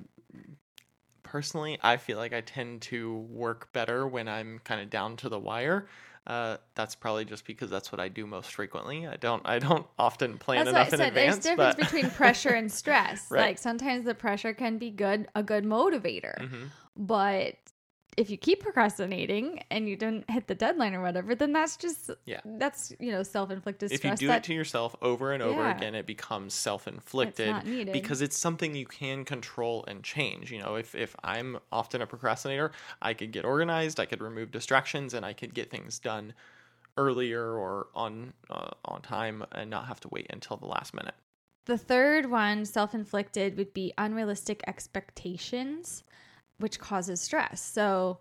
personally, 1.22 1.78
I 1.82 1.96
feel 1.96 2.16
like 2.16 2.32
I 2.32 2.40
tend 2.40 2.82
to 2.82 3.18
work 3.30 3.72
better 3.72 4.06
when 4.06 4.28
I'm 4.28 4.60
kind 4.64 4.80
of 4.80 4.90
down 4.90 5.16
to 5.18 5.28
the 5.28 5.38
wire. 5.38 5.86
Uh, 6.26 6.56
that's 6.74 6.94
probably 6.94 7.26
just 7.26 7.44
because 7.44 7.68
that's 7.68 7.92
what 7.92 8.00
I 8.00 8.08
do 8.08 8.26
most 8.26 8.54
frequently. 8.54 9.06
I 9.06 9.16
don't 9.16 9.42
I 9.44 9.58
don't 9.58 9.86
often 9.98 10.38
plan 10.38 10.64
that's 10.64 10.70
enough 10.70 10.92
in 10.94 11.00
advance. 11.02 11.36
There's 11.36 11.56
difference 11.56 11.76
but... 11.76 11.84
between 11.84 12.10
pressure 12.10 12.50
and 12.54 12.72
stress. 12.80 13.26
right. 13.30 13.40
Like 13.40 13.58
sometimes 13.58 14.06
the 14.06 14.14
pressure 14.14 14.54
can 14.54 14.78
be 14.78 14.90
good, 14.90 15.28
a 15.34 15.42
good 15.42 15.64
motivator, 15.64 16.38
mm-hmm. 16.40 16.64
but 16.96 17.56
if 18.16 18.30
you 18.30 18.36
keep 18.36 18.60
procrastinating 18.60 19.62
and 19.70 19.88
you 19.88 19.96
don't 19.96 20.28
hit 20.30 20.46
the 20.46 20.54
deadline 20.54 20.94
or 20.94 21.02
whatever, 21.02 21.34
then 21.34 21.52
that's 21.52 21.76
just 21.76 22.10
yeah, 22.24 22.40
that's 22.44 22.92
you 22.98 23.12
know 23.12 23.22
self 23.22 23.50
inflicted 23.50 23.90
stress. 23.90 23.98
If 23.98 24.04
you 24.04 24.16
do 24.16 24.26
that, 24.28 24.38
it 24.38 24.44
to 24.44 24.54
yourself 24.54 24.94
over 25.02 25.32
and 25.32 25.42
over 25.42 25.62
yeah. 25.62 25.76
again, 25.76 25.94
it 25.94 26.06
becomes 26.06 26.54
self 26.54 26.86
inflicted 26.86 27.92
because 27.92 28.22
it's 28.22 28.36
something 28.36 28.74
you 28.74 28.86
can 28.86 29.24
control 29.24 29.84
and 29.86 30.02
change. 30.02 30.50
You 30.50 30.60
know, 30.60 30.76
if 30.76 30.94
if 30.94 31.14
I'm 31.22 31.58
often 31.72 32.02
a 32.02 32.06
procrastinator, 32.06 32.72
I 33.02 33.14
could 33.14 33.32
get 33.32 33.44
organized, 33.44 34.00
I 34.00 34.06
could 34.06 34.20
remove 34.20 34.50
distractions, 34.50 35.14
and 35.14 35.24
I 35.24 35.32
could 35.32 35.54
get 35.54 35.70
things 35.70 35.98
done 35.98 36.34
earlier 36.96 37.42
or 37.42 37.88
on 37.94 38.32
uh, 38.50 38.70
on 38.84 39.02
time 39.02 39.44
and 39.52 39.70
not 39.70 39.86
have 39.86 40.00
to 40.00 40.08
wait 40.08 40.26
until 40.30 40.56
the 40.56 40.66
last 40.66 40.94
minute. 40.94 41.14
The 41.66 41.78
third 41.78 42.30
one, 42.30 42.64
self 42.64 42.94
inflicted, 42.94 43.56
would 43.56 43.72
be 43.72 43.92
unrealistic 43.96 44.62
expectations 44.66 46.04
which 46.58 46.78
causes 46.78 47.20
stress. 47.20 47.60
So, 47.62 48.18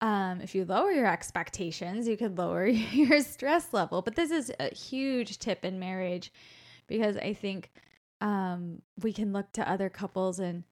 um, 0.00 0.40
if 0.42 0.54
you 0.54 0.64
lower 0.64 0.90
your 0.90 1.06
expectations, 1.06 2.06
you 2.06 2.16
could 2.16 2.36
lower 2.36 2.66
your 2.66 3.20
stress 3.20 3.72
level. 3.72 4.02
But 4.02 4.16
this 4.16 4.30
is 4.30 4.52
a 4.60 4.74
huge 4.74 5.38
tip 5.38 5.64
in 5.64 5.78
marriage 5.78 6.32
because 6.86 7.16
I 7.16 7.32
think 7.32 7.70
um, 8.20 8.82
we 9.02 9.12
can 9.12 9.32
look 9.32 9.52
to 9.52 9.70
other 9.70 9.88
couples 9.88 10.38
and 10.38 10.64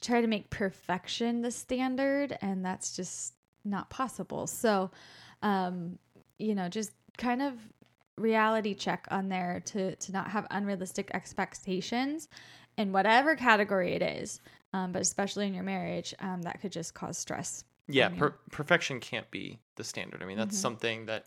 try 0.00 0.20
to 0.20 0.26
make 0.26 0.50
perfection 0.50 1.42
the 1.42 1.50
standard, 1.50 2.36
and 2.40 2.64
that's 2.64 2.96
just 2.96 3.34
not 3.64 3.90
possible. 3.90 4.46
So, 4.46 4.90
um, 5.42 5.98
you 6.38 6.54
know, 6.54 6.68
just 6.68 6.92
kind 7.18 7.42
of 7.42 7.54
reality 8.16 8.74
check 8.74 9.06
on 9.10 9.28
there 9.28 9.62
to 9.64 9.96
to 9.96 10.12
not 10.12 10.30
have 10.30 10.46
unrealistic 10.50 11.10
expectations 11.14 12.28
in 12.78 12.92
whatever 12.92 13.36
category 13.36 13.92
it 13.94 14.02
is, 14.02 14.40
um, 14.72 14.92
but 14.92 15.02
especially 15.02 15.46
in 15.46 15.54
your 15.54 15.64
marriage, 15.64 16.14
um, 16.20 16.42
that 16.42 16.60
could 16.60 16.72
just 16.72 16.94
cause 16.94 17.18
stress. 17.18 17.64
Yeah, 17.88 18.08
per- 18.10 18.36
perfection 18.50 19.00
can't 19.00 19.30
be 19.30 19.58
the 19.76 19.84
standard. 19.84 20.22
I 20.22 20.26
mean, 20.26 20.38
that's 20.38 20.56
Mhm. 20.56 20.60
something 20.60 21.06
that 21.06 21.26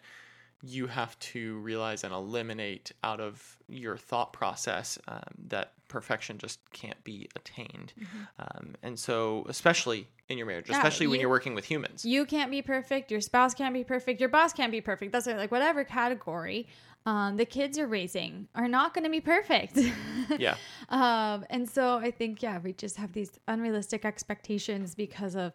you 0.66 0.88
have 0.88 1.20
to 1.20 1.58
realize 1.60 2.06
and 2.06 2.14
eliminate 2.14 2.94
out 3.04 3.20
of 3.20 3.58
your 3.68 3.98
thought 3.98 4.32
process 4.32 4.98
um, 5.10 5.20
that 5.50 5.74
perfection 5.90 6.38
just 6.38 6.60
can't 6.72 7.04
be 7.04 7.28
attained. 7.36 7.92
Um, 8.40 8.76
and 8.82 8.98
so, 8.98 9.46
especially 9.50 10.08
in 10.30 10.38
your 10.38 10.48
marriage, 10.48 10.64
Mm-hmm. 10.68 10.72
Yeah, 10.72 10.78
especially 10.78 11.08
when 11.08 11.16
you- 11.16 11.22
you're 11.24 11.30
working 11.30 11.54
with 11.54 11.66
humans. 11.66 12.06
you 12.06 12.26
can't 12.26 12.50
be 12.50 12.62
perfect 12.62 13.12
your 13.12 13.20
spouse 13.20 13.54
can't 13.54 13.74
be 13.74 13.84
perfect 13.84 14.22
your 14.22 14.30
boss 14.30 14.54
can't 14.54 14.72
be 14.72 14.80
perfect 14.80 15.12
that's 15.12 15.28
it, 15.28 15.36
like 15.36 15.52
whatever 15.52 15.84
category 15.84 16.66
um, 17.06 17.36
the 17.36 17.46
kids 17.46 17.78
you're 17.78 17.88
raising 17.88 18.48
are 18.56 18.68
not 18.68 18.94
going 18.94 19.04
to 19.04 19.10
be 19.10 19.22
perfect 19.22 19.78
yeah. 20.40 20.56
um, 20.90 21.46
and 21.50 21.70
so 21.70 21.98
i 21.98 22.10
think 22.12 22.42
yeah 22.42 22.60
we 22.60 22.74
just 22.74 22.98
have 22.98 23.14
these 23.14 23.32
unrealistic 23.48 24.06
expectations 24.06 24.96
because 24.96 25.36
of 25.36 25.54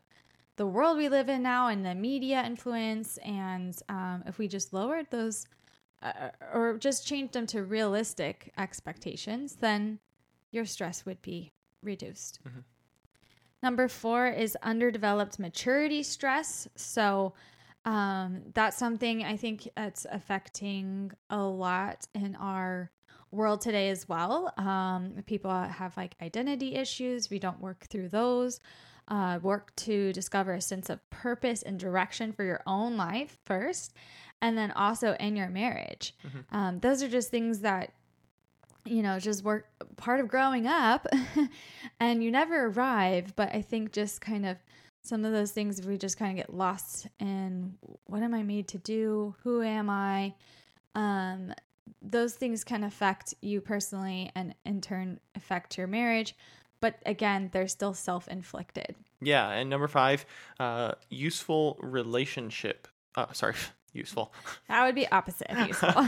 the 0.56 0.66
world 0.66 0.96
we 0.96 1.08
live 1.08 1.28
in 1.28 1.42
now 1.42 1.68
and 1.68 1.84
the 1.84 1.94
media 1.94 2.42
influence 2.44 3.16
and 3.18 3.80
um, 3.88 4.22
if 4.26 4.38
we 4.38 4.48
just 4.48 4.72
lowered 4.72 5.06
those 5.10 5.46
uh, 6.02 6.28
or 6.52 6.76
just 6.78 7.06
changed 7.06 7.32
them 7.32 7.46
to 7.46 7.62
realistic 7.62 8.52
expectations 8.58 9.56
then 9.60 9.98
your 10.50 10.64
stress 10.64 11.06
would 11.06 11.20
be 11.22 11.52
reduced 11.82 12.40
Mhm. 12.46 12.64
Number 13.62 13.88
four 13.88 14.28
is 14.28 14.56
underdeveloped 14.62 15.38
maturity 15.38 16.02
stress. 16.02 16.68
So 16.76 17.34
um, 17.84 18.42
that's 18.54 18.76
something 18.76 19.24
I 19.24 19.36
think 19.36 19.68
that's 19.76 20.06
affecting 20.10 21.12
a 21.30 21.42
lot 21.42 22.06
in 22.14 22.36
our 22.36 22.90
world 23.30 23.60
today 23.60 23.90
as 23.90 24.08
well. 24.08 24.52
Um, 24.56 25.14
people 25.26 25.50
have 25.50 25.96
like 25.96 26.14
identity 26.22 26.74
issues. 26.74 27.30
We 27.30 27.38
don't 27.38 27.60
work 27.60 27.86
through 27.88 28.08
those. 28.10 28.60
Uh, 29.06 29.38
work 29.42 29.74
to 29.76 30.12
discover 30.12 30.52
a 30.52 30.60
sense 30.60 30.90
of 30.90 30.98
purpose 31.08 31.62
and 31.62 31.78
direction 31.80 32.30
for 32.30 32.44
your 32.44 32.60
own 32.66 32.98
life 32.98 33.38
first, 33.46 33.94
and 34.42 34.56
then 34.56 34.70
also 34.72 35.14
in 35.18 35.34
your 35.34 35.48
marriage. 35.48 36.14
Mhm. 36.26 36.44
Um, 36.52 36.80
those 36.80 37.02
are 37.02 37.08
just 37.08 37.30
things 37.30 37.60
that 37.60 37.92
you 38.84 39.02
know 39.02 39.18
just 39.18 39.44
work 39.44 39.66
part 39.96 40.20
of 40.20 40.28
growing 40.28 40.66
up 40.66 41.06
and 42.00 42.22
you 42.22 42.30
never 42.30 42.66
arrive 42.66 43.34
but 43.36 43.54
i 43.54 43.60
think 43.60 43.92
just 43.92 44.20
kind 44.20 44.46
of 44.46 44.56
some 45.02 45.24
of 45.24 45.32
those 45.32 45.52
things 45.52 45.80
we 45.86 45.96
just 45.96 46.18
kind 46.18 46.30
of 46.32 46.36
get 46.36 46.54
lost 46.54 47.06
in 47.20 47.74
what 48.04 48.22
am 48.22 48.34
i 48.34 48.42
made 48.42 48.68
to 48.68 48.78
do 48.78 49.34
who 49.42 49.62
am 49.62 49.88
i 49.88 50.34
um 50.94 51.52
those 52.02 52.34
things 52.34 52.64
can 52.64 52.84
affect 52.84 53.34
you 53.40 53.60
personally 53.60 54.30
and 54.34 54.54
in 54.64 54.80
turn 54.80 55.18
affect 55.34 55.78
your 55.78 55.86
marriage 55.86 56.34
but 56.80 56.96
again 57.06 57.48
they're 57.52 57.68
still 57.68 57.94
self-inflicted 57.94 58.94
Yeah. 59.20 59.50
And 59.50 59.68
number 59.68 59.88
five, 59.88 60.24
uh, 60.60 60.92
useful 61.10 61.76
relationship. 61.82 62.86
Uh, 63.16 63.32
sorry, 63.32 63.54
useful. 63.98 64.32
that 64.68 64.86
would 64.86 64.94
be 64.94 65.06
opposite 65.08 65.50
of 65.50 65.66
useful. 65.66 66.06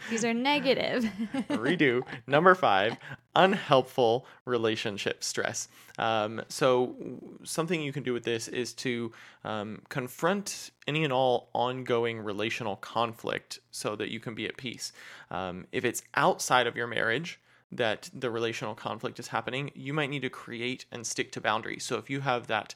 These 0.10 0.24
are 0.24 0.34
negative. 0.34 1.04
Redo. 1.48 2.02
Number 2.26 2.54
five 2.54 2.96
unhelpful 3.36 4.26
relationship 4.44 5.24
stress. 5.24 5.68
Um, 5.98 6.42
so 6.48 6.94
something 7.42 7.80
you 7.80 7.92
can 7.92 8.02
do 8.02 8.12
with 8.12 8.24
this 8.24 8.48
is 8.48 8.72
to 8.74 9.12
um, 9.44 9.82
confront 9.88 10.70
any 10.86 11.04
and 11.04 11.12
all 11.12 11.48
ongoing 11.52 12.20
relational 12.20 12.76
conflict 12.76 13.60
so 13.70 13.96
that 13.96 14.10
you 14.10 14.20
can 14.20 14.34
be 14.34 14.46
at 14.46 14.56
peace. 14.56 14.92
Um, 15.30 15.66
if 15.72 15.84
it's 15.84 16.02
outside 16.14 16.66
of 16.66 16.76
your 16.76 16.86
marriage 16.86 17.40
that 17.72 18.08
the 18.14 18.30
relational 18.30 18.74
conflict 18.74 19.18
is 19.18 19.28
happening 19.28 19.70
you 19.74 19.92
might 19.92 20.10
need 20.10 20.22
to 20.22 20.30
create 20.30 20.84
and 20.92 21.06
stick 21.06 21.32
to 21.32 21.40
boundaries. 21.40 21.82
So 21.82 21.96
if 21.96 22.08
you 22.08 22.20
have 22.20 22.46
that 22.46 22.74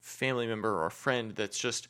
family 0.00 0.46
member 0.46 0.82
or 0.82 0.88
friend 0.88 1.32
that's 1.32 1.58
just 1.58 1.88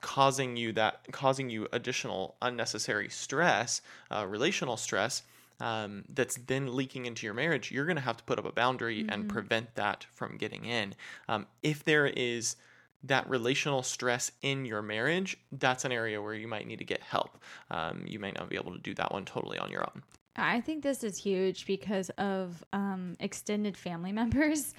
causing 0.00 0.56
you 0.56 0.72
that 0.72 1.00
causing 1.12 1.50
you 1.50 1.66
additional 1.72 2.36
unnecessary 2.42 3.08
stress 3.08 3.80
uh, 4.10 4.24
relational 4.26 4.76
stress 4.76 5.22
um, 5.60 6.04
that's 6.08 6.36
then 6.46 6.76
leaking 6.76 7.06
into 7.06 7.26
your 7.26 7.34
marriage 7.34 7.72
you're 7.72 7.84
going 7.86 7.96
to 7.96 8.02
have 8.02 8.16
to 8.16 8.24
put 8.24 8.38
up 8.38 8.44
a 8.44 8.52
boundary 8.52 9.04
and 9.08 9.28
prevent 9.28 9.74
that 9.74 10.06
from 10.14 10.36
getting 10.36 10.64
in. 10.64 10.94
Um, 11.28 11.46
if 11.62 11.84
there 11.84 12.06
is 12.06 12.56
that 13.04 13.28
relational 13.28 13.82
stress 13.82 14.30
in 14.42 14.64
your 14.64 14.82
marriage 14.82 15.36
that's 15.52 15.84
an 15.84 15.92
area 15.92 16.20
where 16.20 16.34
you 16.34 16.48
might 16.48 16.66
need 16.66 16.78
to 16.78 16.84
get 16.84 17.00
help. 17.00 17.38
Um, 17.70 18.04
you 18.06 18.18
might 18.18 18.34
not 18.38 18.48
be 18.48 18.56
able 18.56 18.72
to 18.72 18.80
do 18.80 18.94
that 18.94 19.12
one 19.12 19.24
totally 19.24 19.58
on 19.58 19.70
your 19.70 19.82
own. 19.82 20.02
I 20.36 20.60
think 20.60 20.82
this 20.82 21.02
is 21.02 21.18
huge 21.18 21.66
because 21.66 22.10
of 22.10 22.64
um, 22.72 23.16
extended 23.20 23.76
family 23.76 24.12
members, 24.22 24.74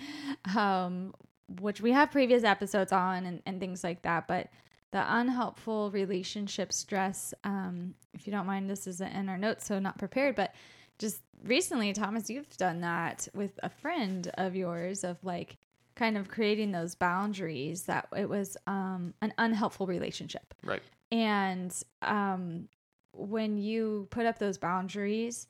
um, 0.55 1.13
which 1.59 1.81
we 1.81 1.91
have 1.91 2.11
previous 2.11 2.43
episodes 2.43 2.91
on 2.91 3.25
and, 3.25 3.41
and 3.45 3.59
things 3.59 3.83
like 3.83 4.01
that. 4.03 4.27
But 4.27 4.47
the 4.91 5.03
unhelpful 5.17 5.91
relationship 5.91 6.74
stress, 6.74 7.34
um, 7.43 7.93
if 8.13 8.25
you 8.25 8.31
don't 8.31 8.48
mind, 8.48 8.69
this 8.69 8.88
is 8.88 9.01
in 9.01 9.29
our 9.29 9.38
notes, 9.38 9.65
so 9.65 9.79
not 9.79 9.98
prepared, 9.98 10.36
but 10.36 10.55
just 10.98 11.22
recently, 11.43 11.93
Thomas, 11.93 12.29
you've 12.29 12.58
done 12.58 12.81
that 12.81 13.27
with 13.34 13.60
a 13.63 13.69
friend 13.69 14.29
of 14.38 14.55
yours 14.55 15.03
of 15.03 15.17
like 15.24 15.58
kind 15.96 16.17
of 16.17 16.29
creating 16.29 16.72
those 16.72 16.96
boundaries 16.96 17.84
that 17.84 18.08
it 18.15 18.27
was 18.27 18.58
um, 18.67 19.13
an 19.22 19.34
unhelpful 19.38 19.86
relationship. 19.86 20.53
right 20.63 20.81
And 21.12 21.75
um, 22.01 22.67
when 23.13 23.58
you 23.58 24.08
put 24.10 24.25
up 24.25 24.39
those 24.39 24.58
boundaries, 24.58 25.48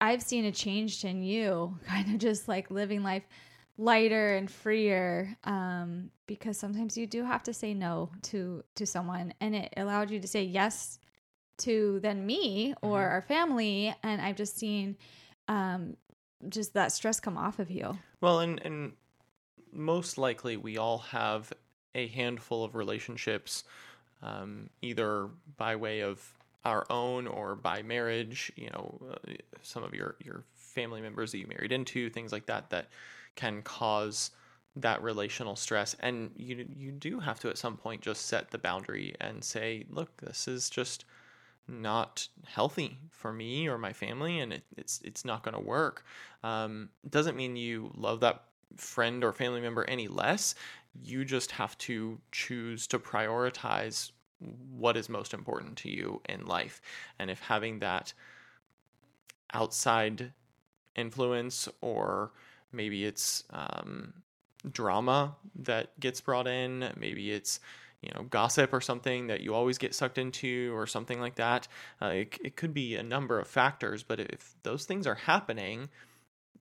I've 0.00 0.22
seen 0.22 0.44
a 0.44 0.52
change 0.52 1.04
in 1.04 1.22
you, 1.22 1.78
kind 1.86 2.12
of 2.14 2.18
just 2.18 2.48
like 2.48 2.70
living 2.70 3.02
life 3.02 3.24
lighter 3.78 4.36
and 4.36 4.50
freer. 4.50 5.36
Um, 5.44 6.10
because 6.30 6.56
sometimes 6.56 6.96
you 6.96 7.08
do 7.08 7.24
have 7.24 7.42
to 7.42 7.52
say 7.52 7.74
no 7.74 8.08
to 8.22 8.62
to 8.76 8.86
someone, 8.86 9.34
and 9.40 9.52
it 9.56 9.74
allowed 9.76 10.12
you 10.12 10.20
to 10.20 10.28
say 10.28 10.44
yes 10.44 11.00
to 11.58 11.98
then 12.04 12.24
me 12.24 12.72
or 12.82 13.00
Mhm. 13.00 13.10
our 13.10 13.22
family. 13.22 13.92
And 14.04 14.22
I've 14.22 14.36
just 14.36 14.56
seen 14.56 14.96
um, 15.48 15.96
just 16.48 16.72
that 16.74 16.92
stress 16.92 17.18
come 17.18 17.36
off 17.36 17.58
of 17.58 17.68
you. 17.68 17.98
Well, 18.20 18.38
and 18.38 18.60
and 18.64 18.92
most 19.72 20.18
likely 20.18 20.56
we 20.56 20.78
all 20.78 20.98
have 20.98 21.52
a 21.96 22.06
handful 22.06 22.62
of 22.62 22.76
relationships, 22.76 23.64
um, 24.22 24.70
either 24.82 25.30
by 25.56 25.74
way 25.74 25.98
of 25.98 26.38
our 26.64 26.86
own 26.90 27.26
or 27.26 27.56
by 27.56 27.82
marriage. 27.82 28.52
You 28.54 28.70
know, 28.70 29.00
uh, 29.10 29.32
some 29.62 29.82
of 29.82 29.94
your 29.94 30.14
your 30.24 30.44
family 30.54 31.00
members 31.00 31.32
that 31.32 31.38
you 31.38 31.48
married 31.48 31.72
into, 31.72 32.08
things 32.08 32.30
like 32.30 32.46
that, 32.46 32.70
that 32.70 32.88
can 33.34 33.62
cause 33.62 34.30
that 34.76 35.02
relational 35.02 35.56
stress. 35.56 35.96
And 36.00 36.30
you 36.36 36.66
you 36.76 36.92
do 36.92 37.20
have 37.20 37.40
to 37.40 37.48
at 37.48 37.58
some 37.58 37.76
point 37.76 38.02
just 38.02 38.26
set 38.26 38.50
the 38.50 38.58
boundary 38.58 39.14
and 39.20 39.44
say, 39.44 39.84
look, 39.90 40.16
this 40.18 40.48
is 40.48 40.70
just 40.70 41.04
not 41.70 42.28
healthy 42.46 42.98
for 43.10 43.32
me 43.32 43.68
or 43.68 43.78
my 43.78 43.92
family 43.92 44.40
and 44.40 44.52
it, 44.52 44.64
it's 44.76 45.00
it's 45.04 45.24
not 45.24 45.42
going 45.42 45.54
to 45.54 45.60
work 45.60 46.04
um, 46.42 46.88
doesn't 47.08 47.36
mean 47.36 47.56
you 47.56 47.90
love 47.96 48.20
that 48.20 48.42
friend 48.76 49.22
or 49.22 49.32
family 49.32 49.60
member 49.60 49.84
any 49.84 50.08
less 50.08 50.54
you 51.02 51.24
just 51.24 51.52
have 51.52 51.76
to 51.78 52.18
choose 52.32 52.86
to 52.86 52.98
prioritize 52.98 54.10
what 54.76 54.96
is 54.96 55.08
most 55.08 55.32
important 55.34 55.76
to 55.76 55.88
you 55.88 56.20
in 56.28 56.44
life 56.46 56.80
and 57.18 57.30
if 57.30 57.40
having 57.40 57.78
that 57.78 58.12
outside 59.52 60.32
influence 60.96 61.68
or 61.80 62.32
maybe 62.72 63.04
it's 63.04 63.44
um, 63.50 64.12
drama 64.72 65.36
that 65.54 65.98
gets 65.98 66.20
brought 66.20 66.46
in 66.46 66.90
maybe 66.96 67.30
it's 67.30 67.60
you 68.02 68.10
know 68.14 68.22
gossip 68.24 68.72
or 68.72 68.80
something 68.80 69.26
that 69.28 69.40
you 69.40 69.54
always 69.54 69.78
get 69.78 69.94
sucked 69.94 70.18
into 70.18 70.74
or 70.76 70.86
something 70.86 71.20
like 71.20 71.36
that 71.36 71.66
uh, 72.02 72.06
it, 72.06 72.38
it 72.44 72.56
could 72.56 72.74
be 72.74 72.96
a 72.96 73.02
number 73.02 73.38
of 73.38 73.46
factors 73.46 74.02
but 74.02 74.20
if 74.20 74.54
those 74.62 74.84
things 74.84 75.06
are 75.06 75.14
happening 75.14 75.88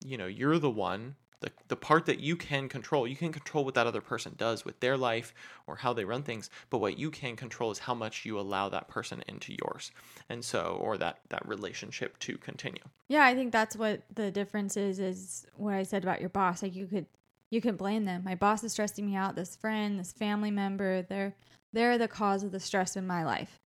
you 0.03 0.18
know 0.18 0.27
you're 0.27 0.60
the 0.60 0.70
one 0.70 1.15
the, 1.41 1.51
the 1.70 1.75
part 1.77 2.06
that 2.06 2.20
you 2.20 2.36
can 2.36 2.68
control 2.70 3.08
you 3.08 3.15
can 3.15 3.32
control 3.32 3.65
what 3.65 3.74
that 3.74 3.88
other 3.88 4.01
person 4.01 4.34
does 4.38 4.63
with 4.65 4.79
their 4.79 4.98
life 4.98 5.34
or 5.68 5.77
how 5.77 5.94
they 5.94 6.06
run 6.06 6.24
things 6.24 6.50
but 6.70 6.79
what 6.79 6.98
you 6.98 7.12
can 7.12 7.36
control 7.36 7.72
is 7.72 7.79
how 7.79 7.94
much 7.94 8.25
you 8.25 8.39
allow 8.39 8.70
that 8.70 8.88
person 8.88 9.24
into 9.27 9.56
yours 9.62 9.91
and 10.29 10.44
so 10.44 10.77
or 10.82 10.98
that 10.98 11.20
that 11.29 11.46
relationship 11.48 12.18
to 12.20 12.38
continue 12.38 12.84
Yeah, 13.10 13.25
I 13.25 13.34
think 13.34 13.51
that's 13.51 13.75
what 13.75 14.03
the 14.13 14.29
difference 14.29 14.77
is. 14.77 15.00
Is 15.00 15.48
what 15.58 15.74
I 15.74 15.82
said 15.84 16.03
about 16.03 16.20
your 16.22 16.29
boss. 16.29 16.62
Like 16.62 16.75
you 16.75 16.86
could, 16.86 17.08
you 17.50 17.62
can 17.62 17.75
blame 17.75 18.06
them. 18.06 18.24
My 18.24 18.36
boss 18.36 18.63
is 18.63 18.72
stressing 18.72 19.06
me 19.06 19.15
out. 19.15 19.36
This 19.36 19.56
friend, 19.56 20.00
this 20.00 20.12
family 20.12 20.51
member, 20.51 21.01
they're 21.01 21.36
they're 21.74 21.98
the 21.98 22.08
cause 22.08 22.44
of 22.44 22.51
the 22.51 22.60
stress 22.60 22.96
in 22.96 23.06
my 23.06 23.24
life. 23.24 23.60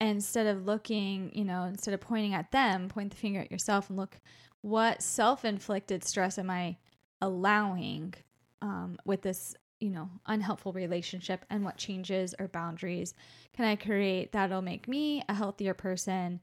instead 0.00 0.46
of 0.46 0.66
looking, 0.66 1.30
you 1.34 1.44
know, 1.44 1.64
instead 1.64 1.94
of 1.94 2.00
pointing 2.00 2.34
at 2.34 2.52
them, 2.52 2.88
point 2.88 3.10
the 3.10 3.16
finger 3.16 3.40
at 3.40 3.50
yourself 3.50 3.88
and 3.88 3.98
look 3.98 4.18
what 4.60 5.02
self 5.02 5.44
inflicted 5.44 6.04
stress 6.04 6.38
am 6.38 6.50
I 6.50 6.76
allowing 7.22 8.14
um, 8.62 8.98
with 9.04 9.22
this, 9.22 9.54
you 9.80 9.90
know, 9.90 10.10
unhelpful 10.26 10.72
relationship 10.72 11.44
and 11.50 11.64
what 11.64 11.76
changes 11.76 12.34
or 12.38 12.48
boundaries 12.48 13.14
can 13.54 13.64
I 13.64 13.76
create 13.76 14.32
that'll 14.32 14.62
make 14.62 14.88
me 14.88 15.22
a 15.28 15.34
healthier 15.34 15.74
person 15.74 16.40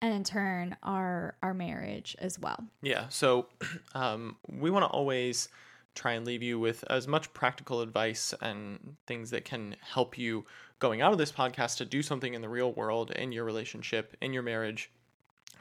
and 0.00 0.14
in 0.14 0.24
turn 0.24 0.76
our 0.82 1.36
our 1.42 1.54
marriage 1.54 2.14
as 2.18 2.38
well. 2.38 2.64
Yeah. 2.82 3.08
So 3.08 3.48
um, 3.94 4.36
we 4.48 4.70
want 4.70 4.84
to 4.84 4.88
always 4.88 5.48
try 5.94 6.12
and 6.12 6.26
leave 6.26 6.42
you 6.42 6.58
with 6.58 6.84
as 6.90 7.06
much 7.06 7.32
practical 7.32 7.80
advice 7.80 8.34
and 8.40 8.96
things 9.06 9.30
that 9.30 9.44
can 9.44 9.76
help 9.80 10.18
you 10.18 10.44
going 10.78 11.00
out 11.00 11.12
of 11.12 11.18
this 11.18 11.32
podcast 11.32 11.76
to 11.76 11.84
do 11.84 12.02
something 12.02 12.34
in 12.34 12.42
the 12.42 12.48
real 12.48 12.72
world, 12.72 13.10
in 13.12 13.32
your 13.32 13.44
relationship, 13.44 14.16
in 14.20 14.32
your 14.32 14.42
marriage, 14.42 14.90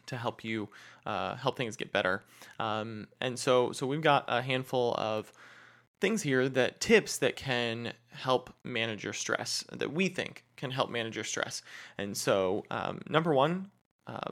to 0.08 0.18
help 0.18 0.44
you 0.44 0.68
uh, 1.06 1.36
help 1.36 1.58
things 1.58 1.76
get 1.78 1.92
better. 1.92 2.24
Um, 2.60 3.08
and 3.22 3.38
so, 3.38 3.72
so 3.72 3.88
we've 3.88 4.02
got 4.02 4.26
a 4.28 4.42
handful 4.42 4.96
of 4.96 5.32
things 6.02 6.22
here 6.22 6.50
that 6.50 6.82
tips 6.82 7.18
that 7.20 7.36
can 7.36 7.94
help 8.10 8.54
manage 8.64 9.04
your 9.04 9.14
stress 9.14 9.64
that 9.72 9.94
we 9.94 10.10
think 10.10 10.44
can 10.58 10.72
help 10.72 10.90
manage 10.90 11.16
your 11.16 11.24
stress. 11.24 11.62
And 11.98 12.16
so, 12.16 12.66
um, 12.70 13.02
number 13.10 13.34
one, 13.34 13.70
uh, 14.08 14.32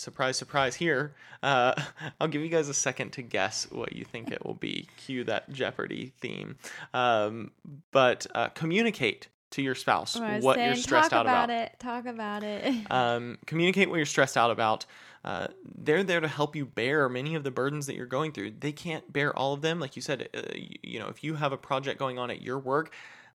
surprise, 0.00 0.36
surprise 0.36 0.76
here. 0.76 1.14
Uh, 1.42 1.74
I'll 2.20 2.28
give 2.28 2.42
you 2.42 2.48
guys 2.48 2.68
a 2.68 2.74
second 2.74 3.10
to 3.12 3.22
guess 3.22 3.70
what 3.70 3.94
you 3.94 4.04
think 4.04 4.30
it 4.30 4.44
will 4.44 4.54
be. 4.54 4.88
Cue 4.96 5.24
that 5.24 5.50
Jeopardy 5.50 6.12
theme. 6.20 6.56
Um, 6.94 7.52
but 7.92 8.26
uh, 8.34 8.48
communicate 8.48 9.28
to 9.50 9.62
your 9.62 9.74
spouse 9.74 10.18
what 10.40 10.54
saying, 10.54 10.66
you're 10.66 10.76
stressed 10.76 11.12
out 11.12 11.26
about. 11.26 11.50
It, 11.50 11.74
talk 11.78 12.06
about 12.06 12.42
it. 12.42 12.74
um, 12.90 13.38
communicate 13.46 13.90
what 13.90 13.96
you're 13.96 14.06
stressed 14.06 14.36
out 14.36 14.50
about. 14.50 14.86
Uh, 15.22 15.48
they're 15.76 16.02
there 16.02 16.20
to 16.20 16.28
help 16.28 16.56
you 16.56 16.64
bear 16.64 17.08
many 17.08 17.34
of 17.34 17.44
the 17.44 17.50
burdens 17.50 17.86
that 17.86 17.94
you're 17.94 18.06
going 18.06 18.32
through. 18.32 18.52
They 18.58 18.72
can't 18.72 19.12
bear 19.12 19.36
all 19.36 19.52
of 19.52 19.60
them. 19.60 19.78
Like 19.78 19.96
you 19.96 20.02
said, 20.02 20.28
uh, 20.34 20.40
you, 20.54 20.76
you 20.82 20.98
know, 20.98 21.08
if 21.08 21.22
you 21.22 21.34
have 21.34 21.52
a 21.52 21.58
project 21.58 21.98
going 21.98 22.18
on 22.18 22.30
at 22.30 22.40
your 22.40 22.58
work, 22.58 22.94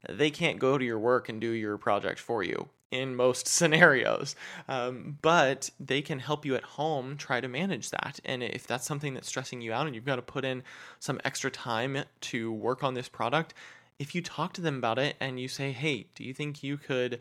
they 0.10 0.32
can't 0.32 0.58
go 0.58 0.78
to 0.78 0.86
your 0.86 0.98
work 0.98 1.30
and 1.30 1.40
do 1.40 1.50
your 1.50 1.78
project 1.78 2.20
for 2.20 2.44
you 2.44 2.70
in 2.96 3.16
most 3.16 3.48
scenarios. 3.58 4.36
Um, 4.68 5.18
but 5.22 5.70
they 5.80 6.02
can 6.02 6.20
help 6.20 6.46
you 6.46 6.56
at 6.56 6.64
home 6.64 7.18
try 7.18 7.42
to 7.42 7.48
manage 7.48 7.90
that. 7.92 8.20
And 8.26 8.44
if 8.44 8.66
that's 8.68 8.86
something 8.86 9.14
that's 9.14 9.28
stressing 9.28 9.62
you 9.62 9.74
out 9.74 9.86
and 9.86 9.96
you've 9.96 10.06
got 10.06 10.16
to 10.18 10.22
put 10.22 10.46
in 10.46 10.64
some 11.00 11.20
extra 11.24 11.52
time 11.52 12.04
to 12.22 12.52
work 12.52 12.84
on 12.84 12.94
this 12.94 13.10
product, 13.10 13.54
if 14.00 14.16
you 14.16 14.22
talk 14.22 14.54
to 14.54 14.62
them 14.62 14.78
about 14.78 15.00
it 15.00 15.16
and 15.20 15.40
you 15.40 15.48
say, 15.48 15.72
hey, 15.72 16.08
do 16.16 16.24
you 16.24 16.34
think 16.34 16.64
you 16.64 16.78
could, 16.78 17.20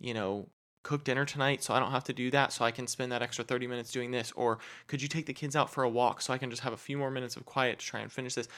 you 0.00 0.14
know, 0.14 0.46
cook 0.82 1.04
dinner 1.04 1.24
tonight 1.24 1.62
so 1.62 1.72
I 1.72 1.78
don't 1.78 1.92
have 1.92 2.04
to 2.04 2.12
do 2.12 2.30
that 2.32 2.52
so 2.52 2.64
I 2.64 2.72
can 2.72 2.88
spend 2.88 3.12
that 3.12 3.22
extra 3.22 3.44
30 3.44 3.68
minutes 3.68 3.92
doing 3.92 4.10
this 4.10 4.32
or 4.32 4.58
could 4.88 5.00
you 5.00 5.06
take 5.06 5.26
the 5.26 5.32
kids 5.32 5.54
out 5.54 5.70
for 5.70 5.84
a 5.84 5.88
walk 5.88 6.20
so 6.20 6.32
I 6.32 6.38
can 6.38 6.50
just 6.50 6.62
have 6.62 6.72
a 6.72 6.76
few 6.76 6.98
more 6.98 7.10
minutes 7.10 7.36
of 7.36 7.46
quiet 7.46 7.78
to 7.78 7.86
try 7.86 8.00
and 8.00 8.10
finish 8.10 8.34
this 8.34 8.48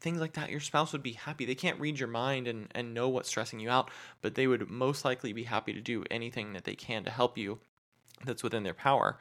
things 0.00 0.20
like 0.20 0.34
that, 0.34 0.50
your 0.50 0.60
spouse 0.60 0.92
would 0.92 1.02
be 1.02 1.12
happy. 1.12 1.44
They 1.44 1.54
can't 1.54 1.80
read 1.80 1.98
your 1.98 2.08
mind 2.08 2.48
and, 2.48 2.68
and 2.74 2.94
know 2.94 3.08
what's 3.08 3.28
stressing 3.28 3.60
you 3.60 3.70
out, 3.70 3.90
but 4.22 4.34
they 4.34 4.46
would 4.46 4.70
most 4.70 5.04
likely 5.04 5.32
be 5.32 5.44
happy 5.44 5.72
to 5.72 5.80
do 5.80 6.04
anything 6.10 6.52
that 6.52 6.64
they 6.64 6.74
can 6.74 7.04
to 7.04 7.10
help 7.10 7.36
you 7.36 7.58
that's 8.24 8.42
within 8.42 8.62
their 8.62 8.74
power. 8.74 9.18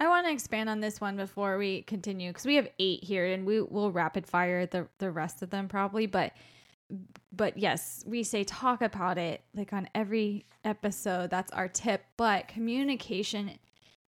I 0.00 0.08
want 0.08 0.26
to 0.26 0.32
expand 0.32 0.68
on 0.68 0.80
this 0.80 1.00
one 1.00 1.16
before 1.16 1.58
we 1.58 1.82
continue 1.82 2.30
because 2.30 2.44
we 2.44 2.56
have 2.56 2.68
eight 2.78 3.04
here 3.04 3.26
and 3.26 3.46
we 3.46 3.60
will 3.60 3.92
rapid 3.92 4.26
fire 4.26 4.66
the, 4.66 4.88
the 4.98 5.10
rest 5.10 5.42
of 5.42 5.50
them 5.50 5.68
probably. 5.68 6.06
But 6.06 6.32
but 7.32 7.56
yes, 7.56 8.02
we 8.06 8.22
say 8.22 8.44
talk 8.44 8.82
about 8.82 9.16
it 9.16 9.42
like 9.54 9.72
on 9.72 9.88
every 9.94 10.44
episode. 10.64 11.30
That's 11.30 11.52
our 11.52 11.68
tip. 11.68 12.04
But 12.16 12.48
communication 12.48 13.52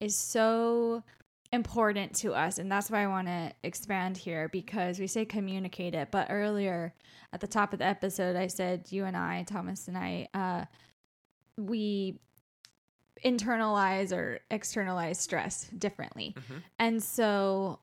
is 0.00 0.16
so 0.16 1.02
important 1.52 2.14
to 2.14 2.34
us 2.34 2.58
and 2.58 2.70
that's 2.70 2.90
why 2.90 3.02
I 3.02 3.06
want 3.06 3.28
to 3.28 3.52
expand 3.62 4.16
here 4.16 4.48
because 4.48 4.98
we 4.98 5.06
say 5.06 5.24
communicate 5.24 5.94
it 5.94 6.10
but 6.10 6.26
earlier 6.30 6.94
at 7.32 7.40
the 7.40 7.46
top 7.46 7.72
of 7.72 7.78
the 7.78 7.86
episode 7.86 8.36
I 8.36 8.48
said 8.48 8.86
you 8.90 9.04
and 9.04 9.16
I 9.16 9.44
Thomas 9.44 9.88
and 9.88 9.96
I 9.96 10.28
uh 10.34 10.64
we 11.56 12.18
internalize 13.24 14.12
or 14.12 14.40
externalize 14.50 15.18
stress 15.18 15.68
differently. 15.76 16.34
Mm-hmm. 16.36 16.58
And 16.78 17.02
so 17.02 17.80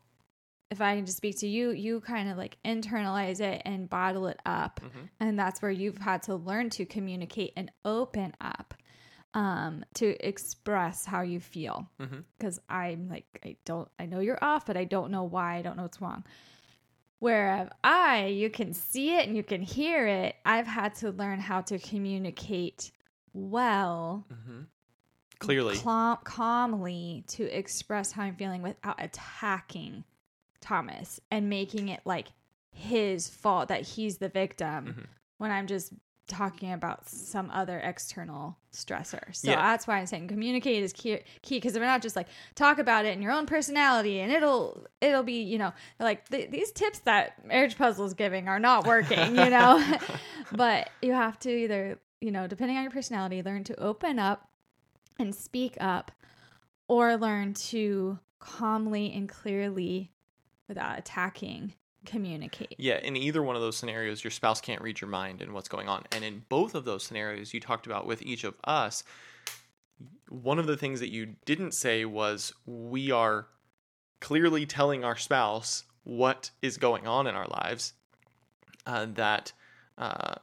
if 0.71 0.81
I 0.81 0.95
can 0.95 1.05
just 1.05 1.17
speak 1.17 1.39
to 1.39 1.47
you, 1.47 1.71
you 1.71 2.01
kind 2.01 2.29
of 2.29 2.37
like 2.37 2.57
internalize 2.65 3.39
it 3.39 3.61
and 3.65 3.89
bottle 3.89 4.27
it 4.27 4.39
up. 4.45 4.79
Mm-hmm. 4.83 5.05
And 5.19 5.37
that's 5.39 5.61
where 5.61 5.71
you've 5.71 5.97
had 5.97 6.23
to 6.23 6.35
learn 6.35 6.69
to 6.71 6.85
communicate 6.85 7.53
and 7.55 7.71
open 7.85 8.33
up 8.41 8.73
um 9.33 9.83
to 9.95 10.15
express 10.25 11.05
how 11.05 11.21
you 11.21 11.39
feel 11.39 11.87
because 12.37 12.59
mm-hmm. 12.59 12.75
i'm 12.75 13.09
like 13.09 13.25
i 13.43 13.55
don't 13.65 13.89
i 13.99 14.05
know 14.05 14.19
you're 14.19 14.43
off 14.43 14.65
but 14.65 14.77
i 14.77 14.83
don't 14.83 15.11
know 15.11 15.23
why 15.23 15.55
i 15.55 15.61
don't 15.61 15.75
know 15.75 15.83
what's 15.83 16.01
wrong 16.01 16.23
whereas 17.19 17.67
i 17.83 18.27
you 18.27 18.49
can 18.49 18.73
see 18.73 19.15
it 19.15 19.27
and 19.27 19.35
you 19.35 19.43
can 19.43 19.61
hear 19.61 20.05
it 20.05 20.35
i've 20.45 20.67
had 20.67 20.93
to 20.93 21.11
learn 21.11 21.39
how 21.39 21.61
to 21.61 21.79
communicate 21.79 22.91
well 23.33 24.25
mm-hmm. 24.31 24.61
clearly 25.39 25.77
cal- 25.77 26.21
calmly 26.23 27.23
to 27.27 27.43
express 27.45 28.11
how 28.11 28.23
i'm 28.23 28.35
feeling 28.35 28.61
without 28.61 29.01
attacking 29.01 30.03
thomas 30.61 31.19
and 31.31 31.49
making 31.49 31.89
it 31.89 32.01
like 32.05 32.27
his 32.71 33.29
fault 33.29 33.69
that 33.69 33.81
he's 33.81 34.17
the 34.17 34.29
victim 34.29 34.85
mm-hmm. 34.85 35.01
when 35.37 35.51
i'm 35.51 35.65
just 35.65 35.93
talking 36.27 36.71
about 36.71 37.07
some 37.09 37.51
other 37.51 37.79
external 37.79 38.57
stressor. 38.71 39.35
So 39.35 39.51
yeah. 39.51 39.57
that's 39.57 39.85
why 39.85 39.97
I'm 39.97 40.05
saying 40.05 40.29
communicate 40.29 40.83
is 40.83 40.93
key 40.93 41.19
because 41.41 41.73
we're 41.73 41.85
not 41.85 42.01
just 42.01 42.15
like 42.15 42.27
talk 42.55 42.79
about 42.79 43.05
it 43.05 43.15
in 43.15 43.21
your 43.21 43.31
own 43.31 43.45
personality 43.45 44.19
and 44.19 44.31
it'll 44.31 44.85
it'll 45.01 45.23
be 45.23 45.43
you 45.43 45.57
know 45.57 45.73
like 45.99 46.27
th- 46.29 46.49
these 46.49 46.71
tips 46.71 46.99
that 46.99 47.45
marriage 47.45 47.77
puzzle 47.77 48.05
is 48.05 48.13
giving 48.13 48.47
are 48.47 48.59
not 48.59 48.87
working 48.87 49.35
you 49.35 49.49
know 49.49 49.97
but 50.53 50.89
you 51.01 51.11
have 51.11 51.37
to 51.39 51.49
either 51.49 51.99
you 52.21 52.31
know 52.31 52.47
depending 52.47 52.77
on 52.77 52.83
your 52.83 52.91
personality 52.91 53.43
learn 53.43 53.63
to 53.63 53.79
open 53.79 54.17
up 54.17 54.49
and 55.19 55.35
speak 55.35 55.75
up 55.79 56.11
or 56.87 57.17
learn 57.17 57.53
to 57.53 58.17
calmly 58.39 59.11
and 59.13 59.29
clearly 59.29 60.11
without 60.67 60.97
attacking 60.97 61.73
communicate. 62.05 62.75
Yeah, 62.77 62.99
in 62.99 63.15
either 63.15 63.41
one 63.41 63.55
of 63.55 63.61
those 63.61 63.77
scenarios, 63.77 64.23
your 64.23 64.31
spouse 64.31 64.61
can't 64.61 64.81
read 64.81 65.01
your 65.01 65.09
mind 65.09 65.41
and 65.41 65.53
what's 65.53 65.69
going 65.69 65.87
on. 65.87 66.03
And 66.11 66.23
in 66.23 66.43
both 66.49 66.75
of 66.75 66.85
those 66.85 67.03
scenarios 67.03 67.53
you 67.53 67.59
talked 67.59 67.85
about 67.85 68.05
with 68.05 68.21
each 68.21 68.43
of 68.43 68.55
us, 68.63 69.03
one 70.29 70.59
of 70.59 70.67
the 70.67 70.77
things 70.77 70.99
that 70.99 71.09
you 71.09 71.35
didn't 71.45 71.73
say 71.73 72.05
was 72.05 72.53
we 72.65 73.11
are 73.11 73.47
clearly 74.19 74.65
telling 74.65 75.03
our 75.03 75.17
spouse 75.17 75.83
what 76.03 76.51
is 76.61 76.77
going 76.77 77.07
on 77.07 77.27
in 77.27 77.35
our 77.35 77.47
lives. 77.47 77.93
Uh, 78.85 79.07
that 79.13 79.53
uh, 79.97 80.35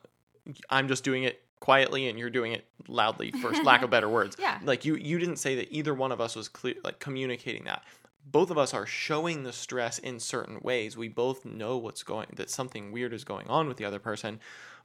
I'm 0.70 0.88
just 0.88 1.04
doing 1.04 1.24
it 1.24 1.42
quietly 1.60 2.08
and 2.08 2.18
you're 2.18 2.30
doing 2.30 2.52
it 2.52 2.64
loudly 2.88 3.30
for 3.30 3.50
lack 3.62 3.82
of 3.82 3.90
better 3.90 4.08
words. 4.08 4.36
Yeah. 4.40 4.58
Like 4.64 4.86
you 4.86 4.94
you 4.96 5.18
didn't 5.18 5.36
say 5.36 5.56
that 5.56 5.70
either 5.70 5.92
one 5.92 6.12
of 6.12 6.20
us 6.20 6.34
was 6.34 6.48
clear 6.48 6.74
like 6.82 6.98
communicating 6.98 7.64
that 7.64 7.84
both 8.30 8.50
of 8.50 8.58
us 8.58 8.74
are 8.74 8.86
showing 8.86 9.42
the 9.42 9.52
stress 9.52 9.98
in 9.98 10.20
certain 10.20 10.60
ways. 10.62 10.96
We 10.96 11.08
both 11.08 11.44
know 11.44 11.76
what's 11.76 12.02
going 12.02 12.28
that 12.36 12.50
something 12.50 12.92
weird 12.92 13.12
is 13.12 13.24
going 13.24 13.48
on 13.48 13.68
with 13.68 13.76
the 13.76 13.84
other 13.84 13.98
person, 13.98 14.40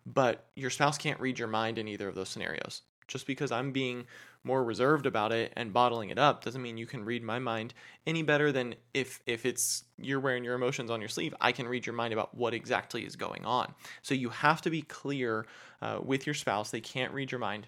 but 0.05 0.47
your 0.55 0.69
spouse 0.69 0.97
can't 0.97 1.19
read 1.19 1.39
your 1.39 1.47
mind 1.47 1.77
in 1.77 1.87
either 1.87 2.07
of 2.07 2.15
those 2.15 2.29
scenarios. 2.29 2.81
Just 3.07 3.27
because 3.27 3.51
I'm 3.51 3.71
being 3.71 4.07
more 4.43 4.63
reserved 4.63 5.05
about 5.05 5.31
it 5.31 5.53
and 5.55 5.73
bottling 5.73 6.09
it 6.09 6.17
up 6.17 6.43
doesn't 6.43 6.61
mean 6.61 6.77
you 6.77 6.87
can 6.87 7.05
read 7.05 7.23
my 7.23 7.39
mind 7.39 7.73
any 8.07 8.23
better 8.23 8.51
than 8.51 8.75
if 8.93 9.19
if 9.25 9.45
it's 9.45 9.83
you're 9.97 10.19
wearing 10.19 10.43
your 10.43 10.55
emotions 10.55 10.89
on 10.89 11.01
your 11.01 11.09
sleeve. 11.09 11.33
I 11.39 11.51
can 11.51 11.67
read 11.67 11.85
your 11.85 11.95
mind 11.95 12.13
about 12.13 12.35
what 12.35 12.53
exactly 12.53 13.05
is 13.05 13.15
going 13.15 13.45
on. 13.45 13.73
So 14.01 14.15
you 14.15 14.29
have 14.29 14.61
to 14.61 14.69
be 14.69 14.81
clear 14.81 15.45
uh, 15.81 15.99
with 16.03 16.25
your 16.25 16.35
spouse. 16.35 16.71
They 16.71 16.81
can't 16.81 17.13
read 17.13 17.31
your 17.31 17.39
mind. 17.39 17.67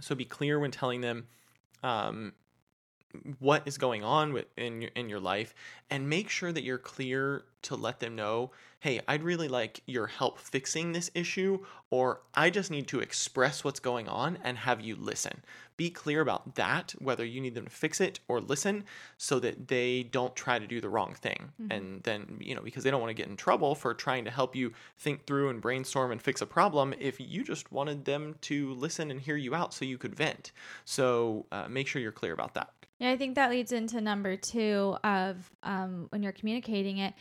So 0.00 0.14
be 0.14 0.24
clear 0.24 0.58
when 0.58 0.70
telling 0.70 1.00
them 1.00 1.26
um, 1.82 2.32
what 3.38 3.62
is 3.66 3.78
going 3.78 4.04
on 4.04 4.32
with, 4.32 4.46
in 4.56 4.82
your, 4.82 4.90
in 4.94 5.08
your 5.08 5.20
life 5.20 5.54
and 5.90 6.08
make 6.08 6.28
sure 6.28 6.52
that 6.52 6.64
you're 6.64 6.78
clear 6.78 7.44
to 7.62 7.76
let 7.76 8.00
them 8.00 8.16
know 8.16 8.50
hey 8.80 9.00
i'd 9.08 9.22
really 9.22 9.48
like 9.48 9.82
your 9.86 10.08
help 10.08 10.38
fixing 10.38 10.92
this 10.92 11.10
issue 11.14 11.58
or 11.90 12.20
i 12.34 12.50
just 12.50 12.70
need 12.70 12.88
to 12.88 13.00
express 13.00 13.62
what's 13.62 13.80
going 13.80 14.08
on 14.08 14.38
and 14.42 14.58
have 14.58 14.80
you 14.80 14.96
listen. 14.96 15.42
Be 15.76 15.90
clear 15.90 16.20
about 16.20 16.54
that 16.54 16.94
whether 16.98 17.24
you 17.24 17.40
need 17.40 17.54
them 17.54 17.64
to 17.64 17.70
fix 17.70 18.00
it 18.00 18.20
or 18.28 18.40
listen 18.40 18.84
so 19.16 19.40
that 19.40 19.68
they 19.68 20.04
don't 20.04 20.36
try 20.36 20.58
to 20.58 20.66
do 20.66 20.80
the 20.80 20.88
wrong 20.88 21.14
thing. 21.14 21.50
Mm-hmm. 21.60 21.72
and 21.72 22.02
then 22.02 22.38
you 22.40 22.54
know 22.54 22.62
because 22.62 22.84
they 22.84 22.90
don't 22.90 23.00
want 23.00 23.10
to 23.10 23.20
get 23.20 23.28
in 23.28 23.36
trouble 23.36 23.74
for 23.74 23.94
trying 23.94 24.24
to 24.24 24.30
help 24.30 24.54
you 24.54 24.72
think 24.98 25.26
through 25.26 25.48
and 25.48 25.60
brainstorm 25.60 26.12
and 26.12 26.20
fix 26.20 26.40
a 26.40 26.46
problem 26.46 26.94
if 26.98 27.20
you 27.20 27.42
just 27.42 27.72
wanted 27.72 28.04
them 28.04 28.36
to 28.42 28.74
listen 28.74 29.10
and 29.10 29.20
hear 29.20 29.36
you 29.36 29.54
out 29.54 29.74
so 29.74 29.84
you 29.84 29.98
could 29.98 30.14
vent. 30.14 30.52
So 30.84 31.46
uh, 31.52 31.68
make 31.68 31.86
sure 31.86 32.00
you're 32.02 32.12
clear 32.12 32.32
about 32.32 32.54
that 32.54 32.70
yeah, 33.02 33.10
I 33.10 33.16
think 33.16 33.34
that 33.34 33.50
leads 33.50 33.72
into 33.72 34.00
number 34.00 34.36
two 34.36 34.96
of 35.02 35.50
um, 35.64 36.06
when 36.10 36.22
you're 36.22 36.32
communicating 36.32 36.98
it. 36.98 37.14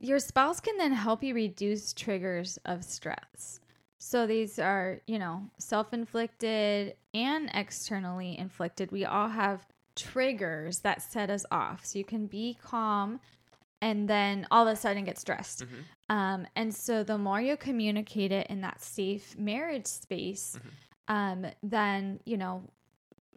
Your 0.00 0.18
spouse 0.20 0.60
can 0.60 0.76
then 0.78 0.92
help 0.92 1.22
you 1.22 1.34
reduce 1.34 1.92
triggers 1.92 2.58
of 2.64 2.84
stress. 2.84 3.58
So 3.98 4.26
these 4.26 4.58
are, 4.60 5.00
you 5.08 5.18
know, 5.18 5.42
self 5.58 5.92
inflicted 5.92 6.94
and 7.12 7.50
externally 7.54 8.38
inflicted, 8.38 8.92
we 8.92 9.04
all 9.04 9.28
have 9.28 9.66
triggers 9.96 10.80
that 10.80 11.02
set 11.02 11.28
us 11.28 11.44
off. 11.50 11.84
So 11.84 11.98
you 11.98 12.04
can 12.04 12.26
be 12.26 12.56
calm 12.62 13.18
and 13.82 14.08
then 14.08 14.46
all 14.50 14.68
of 14.68 14.72
a 14.72 14.76
sudden 14.76 15.04
get 15.04 15.18
stressed. 15.18 15.64
Mhm. 15.64 16.14
Um, 16.14 16.46
and 16.54 16.72
so 16.74 17.02
the 17.02 17.18
more 17.18 17.40
you 17.40 17.56
communicate 17.56 18.30
it 18.30 18.46
in 18.48 18.60
that 18.60 18.80
safe 18.80 19.36
marriage 19.36 19.86
space, 19.86 20.56
um, 21.08 21.46
then, 21.62 22.20
you 22.24 22.36
know, 22.36 22.62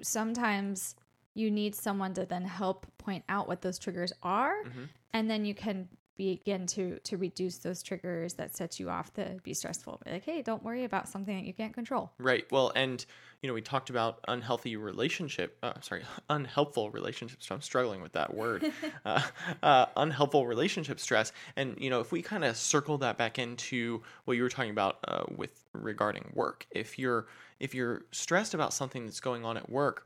sometimes 0.01 0.95
you 1.33 1.51
need 1.51 1.75
someone 1.75 2.13
to 2.15 2.25
then 2.25 2.45
help 2.45 2.85
point 2.97 3.23
out 3.29 3.47
what 3.47 3.61
those 3.61 3.79
triggers 3.79 4.13
are. 4.23 4.63
Mhm. 4.63 4.89
And 5.13 5.29
then 5.29 5.45
you 5.45 5.53
can 5.53 5.89
begin 6.19 6.67
to 6.67 6.99
to 6.99 7.15
reduce 7.15 7.59
those 7.59 7.81
triggers 7.81 8.33
that 8.33 8.53
set 8.53 8.77
you 8.77 8.89
off 8.89 9.13
to 9.13 9.39
be 9.41 9.53
stressful. 9.53 10.01
Be 10.03 10.11
like, 10.11 10.25
hey, 10.25 10.41
don't 10.41 10.61
worry 10.61 10.83
about 10.83 11.07
something 11.07 11.33
that 11.33 11.45
you 11.45 11.53
can't 11.53 11.73
control. 11.73 12.11
Right. 12.19 12.45
Well, 12.51 12.73
and 12.75 13.03
you 13.41 13.47
know, 13.47 13.53
we 13.53 13.61
talked 13.61 13.89
about 13.89 14.19
unhealthy 14.27 14.75
relationship. 14.75 15.57
Uh, 15.63 15.79
sorry, 15.79 16.03
unhelpful 16.29 16.91
relationships. 16.91 17.49
I'm 17.49 17.61
struggling 17.61 18.01
with 18.01 18.11
that 18.11 18.33
word. 18.33 18.69
uh, 19.05 19.21
uh, 19.63 19.85
unhelpful 19.95 20.45
relationship 20.45 20.99
stress. 20.99 21.31
And 21.55 21.77
you 21.79 21.89
know, 21.89 22.01
if 22.01 22.11
we 22.11 22.21
kind 22.21 22.43
of 22.43 22.57
circle 22.57 22.97
that 22.97 23.17
back 23.17 23.39
into 23.39 24.03
what 24.25 24.35
you 24.35 24.43
were 24.43 24.49
talking 24.49 24.71
about 24.71 24.99
uh, 25.07 25.23
with 25.37 25.63
regarding 25.71 26.31
work, 26.33 26.67
if 26.71 26.99
you're 26.99 27.27
if 27.61 27.73
you're 27.73 28.03
stressed 28.11 28.53
about 28.53 28.73
something 28.73 29.05
that's 29.05 29.21
going 29.21 29.45
on 29.45 29.55
at 29.55 29.69
work, 29.69 30.05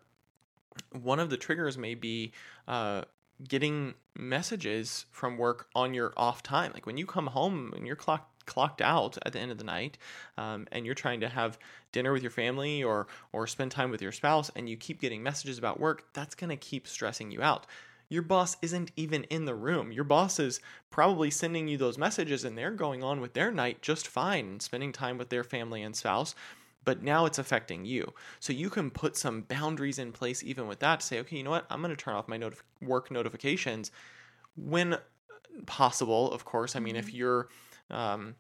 one 0.92 1.20
of 1.20 1.30
the 1.30 1.38
triggers 1.38 1.78
may 1.78 1.96
be 1.96 2.32
uh, 2.68 3.04
getting 3.48 3.94
messages 4.16 5.06
from 5.12 5.38
work 5.38 5.68
on 5.76 5.94
your 5.94 6.14
off 6.18 6.44
time. 6.44 6.72
Like 6.74 6.86
when 6.86 6.98
you 6.98 7.06
come 7.06 7.28
home 7.28 7.74
and 7.76 7.86
you're 7.86 7.96
clocked 7.96 8.30
clocked 8.46 8.82
out 8.82 9.18
at 9.26 9.32
the 9.32 9.40
end 9.40 9.52
of 9.52 9.58
the 9.58 9.64
night, 9.64 9.98
um, 10.38 10.68
and 10.74 10.86
you're 10.86 10.96
trying 10.96 11.22
to 11.22 11.30
have 11.30 11.58
dinner 11.94 12.12
with 12.12 12.22
your 12.22 12.32
family 12.32 12.84
or 12.84 13.08
or 13.32 13.48
spend 13.48 13.72
time 13.72 13.90
with 13.90 14.02
your 14.02 14.12
spouse, 14.12 14.52
and 14.56 14.70
you 14.70 14.76
keep 14.76 15.00
getting 15.00 15.24
messages 15.24 15.58
about 15.58 15.80
work, 15.80 16.06
that's 16.14 16.36
gonna 16.36 16.58
keep 16.58 16.88
stressing 16.88 17.32
you 17.32 17.42
out. 17.42 17.66
Your 18.10 18.22
boss 18.22 18.58
isn't 18.62 18.92
even 18.96 19.24
in 19.26 19.46
the 19.46 19.56
room. 19.56 19.92
Your 19.92 20.04
boss 20.04 20.40
is 20.40 20.60
probably 20.92 21.32
sending 21.32 21.68
you 21.68 21.78
those 21.78 21.98
messages, 21.98 22.44
and 22.44 22.58
they're 22.58 22.72
going 22.72 23.02
on 23.02 23.22
with 23.22 23.34
their 23.34 23.52
night 23.52 23.82
just 23.82 24.08
fine, 24.08 24.46
and 24.46 24.62
spending 24.62 24.92
time 24.92 25.18
with 25.18 25.30
their 25.30 25.44
family 25.44 25.82
and 25.82 25.96
spouse 25.96 26.36
but 26.86 27.04
now 27.04 27.26
it's 27.26 27.40
affecting 27.40 27.86
you. 27.86 28.14
So 28.40 28.54
you 28.54 28.70
can 28.70 28.90
put 28.90 29.18
some 29.18 29.42
boundaries 29.42 30.00
in 30.00 30.12
place 30.12 30.44
even 30.44 30.68
with 30.68 30.80
that 30.80 31.00
to 31.00 31.06
say, 31.06 31.20
okay, 31.20 31.38
you 31.38 31.44
know 31.44 31.52
what? 31.52 31.66
I'm 31.70 31.82
going 31.82 31.96
to 31.96 32.02
turn 32.02 32.16
off 32.16 32.28
my 32.28 32.38
notif- 32.38 32.62
work 32.82 33.12
notifications 33.12 33.92
when 34.56 34.98
possible, 35.66 36.32
of 36.32 36.46
course. 36.46 36.76
I 36.76 36.80
mean, 36.80 36.96
if 36.96 37.14
you're, 37.14 37.50
um, 37.90 38.36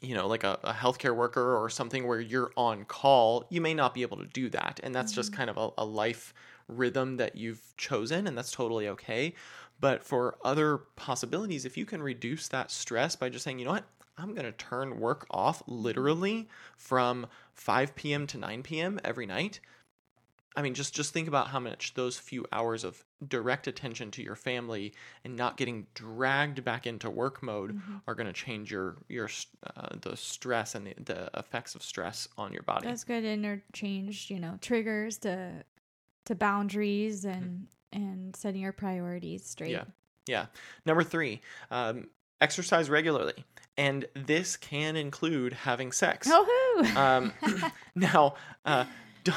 you 0.00 0.14
know, 0.14 0.26
like 0.26 0.44
a, 0.44 0.58
a 0.64 0.72
healthcare 0.72 1.14
worker 1.14 1.56
or 1.56 1.70
something 1.70 2.06
where 2.06 2.20
you're 2.20 2.52
on 2.56 2.84
call, 2.84 3.46
you 3.50 3.60
may 3.60 3.74
not 3.74 3.94
be 3.94 4.02
able 4.02 4.16
to 4.18 4.26
do 4.26 4.48
that. 4.50 4.80
And 4.82 4.94
that's 4.94 5.12
just 5.12 5.32
kind 5.32 5.50
of 5.50 5.56
a, 5.56 5.70
a 5.78 5.84
life 5.84 6.34
rhythm 6.68 7.16
that 7.18 7.36
you've 7.36 7.74
chosen, 7.76 8.26
and 8.26 8.36
that's 8.36 8.50
totally 8.50 8.88
okay. 8.88 9.34
But 9.80 10.02
for 10.02 10.38
other 10.44 10.78
possibilities, 10.96 11.64
if 11.64 11.76
you 11.76 11.84
can 11.84 12.02
reduce 12.02 12.48
that 12.48 12.70
stress 12.70 13.16
by 13.16 13.28
just 13.28 13.44
saying, 13.44 13.58
you 13.58 13.64
know 13.64 13.72
what, 13.72 13.84
I'm 14.16 14.34
going 14.34 14.46
to 14.46 14.52
turn 14.52 15.00
work 15.00 15.26
off 15.30 15.62
literally 15.66 16.48
from 16.76 17.26
5 17.54 17.94
p.m. 17.94 18.26
to 18.28 18.38
9 18.38 18.62
p.m. 18.62 19.00
every 19.04 19.26
night. 19.26 19.60
I 20.56 20.62
mean, 20.62 20.74
just 20.74 20.94
just 20.94 21.12
think 21.12 21.26
about 21.26 21.48
how 21.48 21.58
much 21.58 21.94
those 21.94 22.16
few 22.16 22.46
hours 22.52 22.84
of 22.84 23.04
direct 23.26 23.66
attention 23.66 24.12
to 24.12 24.22
your 24.22 24.36
family 24.36 24.94
and 25.24 25.34
not 25.34 25.56
getting 25.56 25.88
dragged 25.94 26.62
back 26.62 26.86
into 26.86 27.10
work 27.10 27.42
mode 27.42 27.80
are 28.06 28.14
going 28.14 28.28
to 28.28 28.32
change 28.32 28.70
your 28.70 28.96
your 29.08 29.28
uh, 29.76 29.88
the 30.00 30.16
stress 30.16 30.76
and 30.76 30.86
the, 30.86 30.94
the 31.02 31.30
effects 31.38 31.74
of 31.74 31.82
stress 31.82 32.28
on 32.38 32.52
your 32.52 32.62
body. 32.62 32.86
That's 32.86 33.02
good. 33.02 33.24
Interchange, 33.24 34.30
you 34.30 34.38
know, 34.38 34.56
triggers 34.60 35.18
to 35.18 35.64
to 36.26 36.34
boundaries 36.36 37.24
and 37.24 37.66
and 37.92 38.36
setting 38.36 38.60
your 38.60 38.72
priorities 38.72 39.44
straight. 39.44 39.72
Yeah. 39.72 39.84
Yeah. 40.26 40.46
Number 40.86 41.02
three, 41.02 41.40
um, 41.70 42.08
exercise 42.40 42.88
regularly, 42.88 43.44
and 43.76 44.06
this 44.14 44.56
can 44.56 44.96
include 44.96 45.52
having 45.52 45.92
sex. 45.92 46.28
Oh, 46.30 46.92
Um, 46.96 47.32
now, 47.94 48.34
uh, 48.64 48.84
d- 49.24 49.32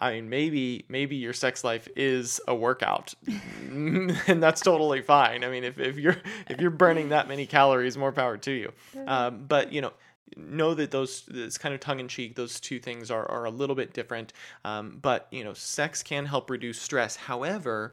I 0.00 0.12
mean, 0.12 0.30
maybe 0.30 0.86
maybe 0.88 1.16
your 1.16 1.34
sex 1.34 1.62
life 1.62 1.88
is 1.94 2.40
a 2.48 2.54
workout, 2.54 3.12
and 3.26 4.42
that's 4.42 4.62
totally 4.62 5.02
fine. 5.02 5.44
I 5.44 5.50
mean, 5.50 5.62
if, 5.64 5.78
if 5.78 5.98
you're 5.98 6.16
if 6.48 6.60
you're 6.60 6.70
burning 6.70 7.10
that 7.10 7.28
many 7.28 7.44
calories, 7.46 7.96
more 7.98 8.12
power 8.12 8.38
to 8.38 8.50
you. 8.50 8.72
Um, 9.06 9.44
but 9.46 9.72
you 9.74 9.82
know, 9.82 9.92
know 10.36 10.72
that 10.72 10.90
those 10.90 11.24
it's 11.28 11.58
kind 11.58 11.74
of 11.74 11.80
tongue 11.80 12.00
in 12.00 12.08
cheek. 12.08 12.34
Those 12.34 12.60
two 12.60 12.78
things 12.78 13.10
are 13.10 13.30
are 13.30 13.44
a 13.44 13.50
little 13.50 13.76
bit 13.76 13.92
different. 13.92 14.32
Um, 14.64 14.98
but 15.02 15.28
you 15.30 15.44
know, 15.44 15.52
sex 15.52 16.02
can 16.02 16.24
help 16.24 16.48
reduce 16.48 16.80
stress. 16.80 17.16
However, 17.16 17.92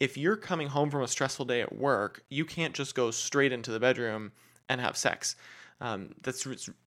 if 0.00 0.16
you're 0.16 0.36
coming 0.36 0.68
home 0.68 0.90
from 0.90 1.02
a 1.02 1.08
stressful 1.08 1.44
day 1.46 1.60
at 1.60 1.76
work, 1.76 2.22
you 2.28 2.44
can't 2.44 2.74
just 2.74 2.94
go 2.94 3.10
straight 3.10 3.52
into 3.52 3.70
the 3.70 3.80
bedroom 3.80 4.32
and 4.68 4.80
have 4.80 4.96
sex. 4.96 5.36
Um, 5.80 6.14
that's 6.22 6.46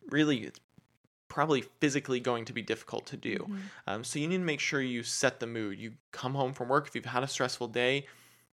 really 0.09 0.51
probably 1.27 1.63
physically 1.79 2.19
going 2.19 2.43
to 2.45 2.53
be 2.53 2.61
difficult 2.61 3.05
to 3.07 3.17
do. 3.17 3.37
Um, 3.87 4.03
so 4.03 4.19
you 4.19 4.27
need 4.27 4.39
to 4.39 4.43
make 4.43 4.59
sure 4.59 4.81
you 4.81 5.01
set 5.01 5.39
the 5.39 5.47
mood. 5.47 5.79
You 5.79 5.93
come 6.11 6.35
home 6.35 6.53
from 6.53 6.67
work 6.67 6.87
if 6.87 6.95
you've 6.95 7.05
had 7.05 7.23
a 7.23 7.27
stressful 7.27 7.69
day. 7.69 8.05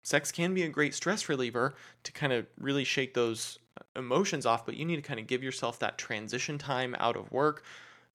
Sex 0.01 0.31
can 0.31 0.53
be 0.53 0.63
a 0.63 0.69
great 0.69 0.93
stress 0.93 1.29
reliever 1.29 1.75
to 2.03 2.11
kind 2.11 2.33
of 2.33 2.47
really 2.59 2.83
shake 2.83 3.13
those 3.13 3.59
uh, 3.77 3.99
emotions 3.99 4.45
off, 4.45 4.65
but 4.65 4.75
you 4.75 4.85
need 4.85 4.95
to 4.97 5.01
kind 5.01 5.19
of 5.19 5.27
give 5.27 5.43
yourself 5.43 5.79
that 5.79 5.97
transition 5.97 6.57
time 6.57 6.95
out 6.99 7.15
of 7.15 7.31
work. 7.31 7.63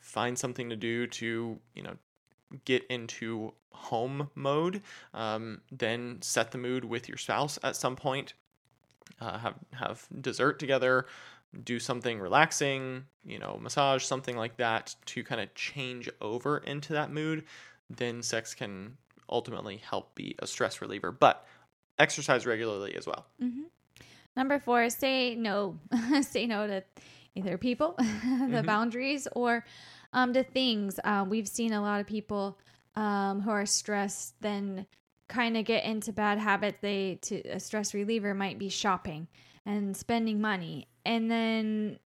Find 0.01 0.37
something 0.37 0.69
to 0.71 0.77
do 0.77 1.07
to, 1.07 1.59
you 1.75 1.83
know, 1.83 1.97
get 2.65 2.85
into 2.87 3.53
home 3.73 4.31
mode. 4.35 4.83
Um, 5.15 5.61
then 5.71 6.19
set 6.21 6.51
the 6.51 6.59
mood 6.59 6.85
with 6.85 7.09
your 7.09 7.19
spouse 7.19 7.59
at 7.63 7.77
some 7.77 7.97
point. 7.97 8.35
Uh, 9.21 9.39
have 9.39 9.55
have 9.73 10.07
dessert 10.21 10.59
together, 10.59 11.07
do 11.65 11.81
something 11.81 12.21
relaxing, 12.21 13.05
you 13.25 13.39
know, 13.39 13.59
massage, 13.61 14.05
something 14.05 14.37
like 14.37 14.57
that 14.59 14.95
to 15.07 15.25
kind 15.25 15.41
of 15.41 15.53
change 15.55 16.09
over 16.21 16.59
into 16.59 16.93
that 16.93 17.11
mood. 17.11 17.45
Then 17.91 18.23
sex 18.23 18.55
can 18.55 18.97
ultimately 19.31 19.77
help 19.77 20.15
be 20.15 20.37
a 20.39 20.47
stress 20.47 20.81
reliever, 20.81 21.11
but 21.11 21.47
exercise 21.99 22.47
regularly 22.47 22.95
as 22.95 23.07
well. 23.07 23.27
Number 24.37 24.59
four, 24.59 24.89
say 24.91 25.35
no. 25.35 25.79
say 26.23 26.47
no 26.47 26.67
to 26.67 26.85
either 27.35 27.59
people, 27.59 27.95
the 28.51 28.63
boundaries, 28.65 29.27
or 29.33 29.65
um, 30.13 30.33
to 30.33 30.43
things. 30.43 30.99
Uh, 31.05 31.25
we've 31.29 31.49
seen 31.49 31.73
a 31.73 31.81
lot 31.81 32.01
of 32.01 32.07
people 32.07 32.59
um, 32.95 33.41
who 33.41 33.51
are 33.51 33.67
stressed 33.67 34.35
then 34.41 34.87
kind 35.29 35.57
of 35.57 35.65
get 35.65 35.85
into 35.85 36.13
bad 36.13 36.39
habits. 36.39 36.79
They 36.81 37.19
to 37.23 37.41
a 37.49 37.61
stress 37.61 37.95
reliever 37.95 38.35
might 38.35 38.59
be 38.59 38.69
shopping 38.69 39.29
and 39.67 39.97
spending 39.97 40.41
money, 40.41 40.89
and 41.05 41.31
then 41.31 41.99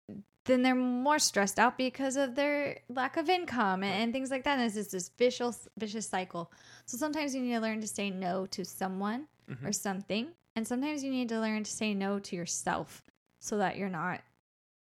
then 0.47 0.63
they're 0.63 0.75
more 0.75 1.19
stressed 1.19 1.59
out 1.59 1.77
because 1.77 2.17
of 2.17 2.35
their 2.35 2.79
lack 2.89 3.17
of 3.17 3.29
income 3.29 3.83
and, 3.83 4.03
and 4.03 4.13
things 4.13 4.31
like 4.31 4.45
that. 4.45 4.59
And 4.59 4.63
it's 4.63 4.75
just 4.75 4.93
this 4.93 5.11
vicious 5.19 5.69
vicious 5.77 6.09
cycle. 6.09 6.51
So 6.87 6.97
sometimes 6.97 7.35
you 7.35 7.43
need 7.43 7.55
to 7.55 7.61
learn 7.61 7.81
to 7.83 7.87
say 7.87 8.11
no 8.11 8.47
to 8.47 8.65
someone 8.65 9.27
or 9.65 9.73
something. 9.73 10.29
And 10.57 10.67
sometimes 10.67 11.05
you 11.05 11.11
need 11.11 11.29
to 11.29 11.41
learn 11.41 11.63
to 11.63 11.71
say 11.71 11.95
no 11.95 12.19
to 12.19 12.37
yourself 12.37 13.03
so 13.39 13.59
that 13.59 13.77
you're 13.77 13.89
not 13.89 14.21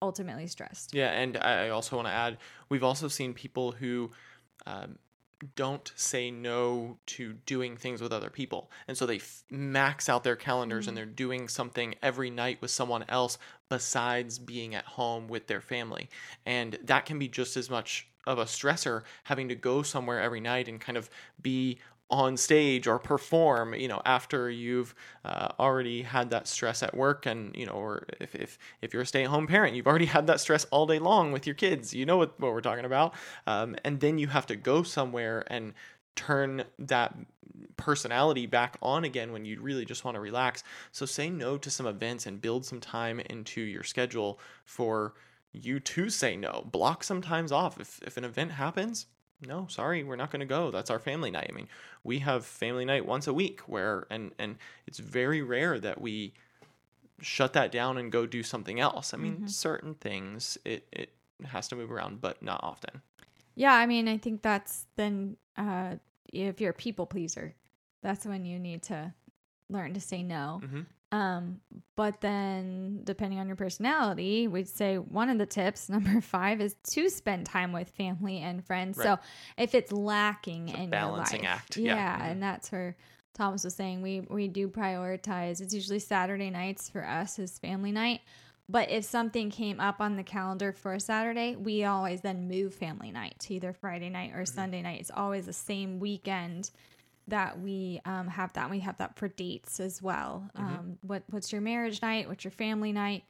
ultimately 0.04 0.48
stressed. 0.48 0.94
Yeah, 0.94 1.12
and 1.12 1.38
I 1.38 1.70
also 1.70 1.96
want 1.96 2.08
to 2.08 2.13
add, 2.13 2.38
we've 2.70 2.84
also 2.84 3.08
seen 3.08 3.34
people 3.34 3.72
who 3.72 4.12
um, 4.68 5.00
don't 5.56 5.92
say 5.96 6.30
no 6.30 6.98
to 7.06 7.34
doing 7.46 7.78
things 7.78 8.02
with 8.02 8.12
other 8.12 8.30
people, 8.30 8.70
and 8.88 8.98
so 8.98 9.06
they 9.06 9.16
f- 9.16 9.44
max 9.50 10.10
out 10.10 10.24
their 10.24 10.36
calendars 10.36 10.88
and 10.88 10.96
they're 10.96 11.06
doing 11.06 11.48
something 11.48 11.96
every 12.04 12.30
night 12.30 12.62
with 12.62 12.72
someone 12.72 13.06
else 13.08 13.38
besides 13.70 14.38
being 14.38 14.76
at 14.76 14.86
home 14.86 15.28
with 15.28 15.48
their 15.48 15.62
family, 15.62 16.10
and 16.46 16.78
that 16.84 17.06
can 17.06 17.18
be 17.18 17.30
just 17.30 17.56
as 17.56 17.70
much 17.70 18.08
of 18.26 18.39
a 18.39 18.46
stressor 18.46 19.04
having 19.24 19.50
to 19.50 19.56
go 19.56 19.82
somewhere 19.84 20.22
every 20.22 20.39
night 20.39 20.68
and 20.68 20.80
kind 20.80 20.98
of 20.98 21.10
be 21.42 21.78
on 22.13 22.38
stage 22.38 22.88
or 22.88 22.99
perform 22.99 23.73
you 23.73 23.88
know 23.88 24.02
after 24.06 24.49
you've 24.49 24.93
uh, 25.26 25.49
already 25.60 26.04
had 26.04 26.30
that 26.30 26.47
stress 26.47 26.84
at 26.84 26.95
work 26.95 27.26
and 27.26 27.56
you 27.56 27.65
know 27.65 27.73
or 27.73 28.06
if, 28.19 28.36
if 28.36 28.58
if 28.82 28.93
you're 28.93 29.02
a 29.02 29.06
stay-at-home 29.06 29.47
parent 29.47 29.76
you've 29.76 29.88
already 29.88 30.06
had 30.06 30.28
that 30.28 30.39
stress 30.39 30.65
all 30.65 30.86
day 30.86 30.99
long 30.99 31.32
with 31.32 31.47
your 31.47 31.56
kids. 31.56 31.93
You 31.93 32.06
know 32.06 32.17
what, 32.17 32.39
what 32.39 32.54
we're 32.54 32.62
talking 32.62 32.86
about. 32.86 33.13
Um, 33.47 33.76
and 33.84 33.99
then 33.99 34.17
you 34.17 34.28
have 34.28 34.45
to 34.47 34.56
go 34.56 34.84
somewhere 34.84 35.43
and 35.47 35.73
turn 36.15 36.63
that 36.80 37.15
personality 37.78 38.45
back 38.45 38.78
on 38.82 39.04
again 39.04 39.32
when 39.32 39.45
you 39.45 39.60
really 39.60 39.86
just 39.86 40.06
want 40.06 40.15
to 40.15 40.21
relax. 40.21 40.63
So 40.91 41.06
say 41.06 41.30
no 41.30 41.58
to 41.58 41.69
some 41.69 41.88
events 41.88 42.26
and 42.26 42.41
build 42.41 42.65
some 42.65 42.80
time 42.80 43.19
into 43.19 43.62
your 43.62 43.84
schedule 43.84 44.39
for 44.65 45.13
you 45.52 45.80
to 45.80 46.10
say 46.10 46.36
no. 46.36 46.67
Block 46.71 47.04
some 47.04 47.21
times 47.21 47.52
off. 47.52 47.80
If, 47.80 47.99
if 48.04 48.17
an 48.17 48.23
event 48.23 48.52
happens 48.52 49.08
no 49.47 49.67
sorry 49.67 50.04
we're 50.04 50.15
not 50.15 50.32
going 50.32 50.39
to 50.39 50.45
go. 50.45 50.71
That's 50.71 50.89
our 50.89 50.99
family 50.99 51.32
night. 51.32 51.47
I 51.52 51.56
mean 51.56 51.67
we 52.04 52.20
have 52.20 52.46
family 52.46 52.86
night 52.86 53.06
once 53.06 53.28
a 53.28 53.34
week 53.34 53.62
where 53.62 54.06
and 54.10 54.32
and 54.38 54.58
it's 54.88 55.00
very 55.00 55.42
rare 55.42 55.80
that 55.80 56.02
we 56.02 56.34
shut 57.22 57.54
that 57.54 57.72
down 57.72 57.98
and 57.98 58.12
go 58.12 58.26
do 58.26 58.44
something 58.44 58.80
else. 58.80 59.13
I 59.13 59.18
mean 59.18 59.48
certain 59.48 59.96
things 59.96 60.58
it 60.66 60.88
it 60.92 61.13
has 61.46 61.68
to 61.70 61.76
move 61.76 61.92
around 61.92 62.22
but 62.22 62.42
not 62.42 62.60
often. 62.63 63.02
Yeah, 63.56 63.74
I 63.74 63.86
mean, 63.86 64.08
I 64.08 64.18
think 64.18 64.42
that's 64.42 64.88
then 64.96 65.38
uh, 65.58 65.96
if 66.32 66.60
you're 66.60 66.72
a 66.72 66.74
people 66.74 67.06
pleaser, 67.06 67.54
that's 68.02 68.26
when 68.26 68.46
you 68.46 68.58
need 68.60 68.82
to 68.84 69.13
learn 69.70 69.94
to 69.94 70.02
say 70.02 70.24
no. 70.24 70.62
hmm 70.63 70.82
Um, 71.13 71.62
but 71.95 72.21
then 72.21 73.02
depending 73.04 73.39
on 73.39 73.45
your 73.47 73.56
personality, 73.56 74.47
we'd 74.47 74.67
say 74.67 74.97
one 74.97 75.30
of 75.30 75.38
the 75.38 75.45
tips, 75.45 75.88
number 75.95 76.19
five, 76.21 76.60
is 76.60 76.76
to 76.91 77.10
spend 77.10 77.45
time 77.45 77.71
with 77.71 77.89
family 77.91 78.39
and 78.39 78.65
friends. 78.65 78.97
So 79.02 79.19
if 79.58 79.76
it's 79.76 79.91
lacking 79.91 80.69
It's 80.69 80.80
in 80.80 80.89
balancing 80.89 81.43
your 81.43 81.52
life, 81.52 81.62
act. 81.62 81.78
Yeah. 81.78 81.95
yeah, 81.95 82.17
Mhm. 82.19 82.32
and 82.32 82.43
that's 82.43 82.71
where 82.71 82.95
Thomas 83.36 83.63
was 83.63 83.76
saying 83.76 84.02
we 84.02 84.21
we 84.21 84.47
do 84.47 84.67
prioritize. 84.69 85.62
It's 85.62 85.73
usually 85.73 85.99
Saturday 85.99 86.49
nights 86.49 86.89
for 86.89 87.06
us 87.08 87.38
is 87.39 87.60
family 87.60 87.91
night. 87.91 88.21
But 88.69 88.89
if 88.89 89.04
something 89.04 89.52
came 89.52 89.80
up 89.80 89.99
on 89.99 90.15
the 90.15 90.23
calendar 90.23 90.71
for 90.71 90.93
a 90.93 90.99
Saturday, 90.99 91.56
we 91.56 91.84
always 91.84 92.21
then 92.21 92.47
move 92.47 92.73
family 92.73 93.12
night 93.12 93.36
to 93.41 93.54
either 93.54 93.73
Friday 93.73 94.10
night 94.10 94.32
or 94.34 94.43
Mm-hmm. 94.43 94.56
Sunday 94.56 94.82
night. 94.82 95.02
It's 95.02 95.12
always 95.12 95.45
the 95.45 95.54
same 95.54 95.99
weekend 95.99 96.71
that 97.28 97.60
we 97.60 98.02
um, 98.06 98.28
have 98.28 98.54
that. 98.54 98.70
We 98.70 98.80
have 98.80 98.98
that 98.98 99.18
for 99.18 99.28
dates 99.28 99.80
as 99.80 100.02
well. 100.02 100.50
Mm-hmm. 100.58 100.66
Um, 100.66 100.98
what 101.02 101.24
what's 101.30 101.52
your 101.52 101.62
marriage 101.62 102.02
night? 102.02 102.28
What's 102.28 102.44
your 102.44 102.52
family 102.52 102.92
night? 102.92 103.24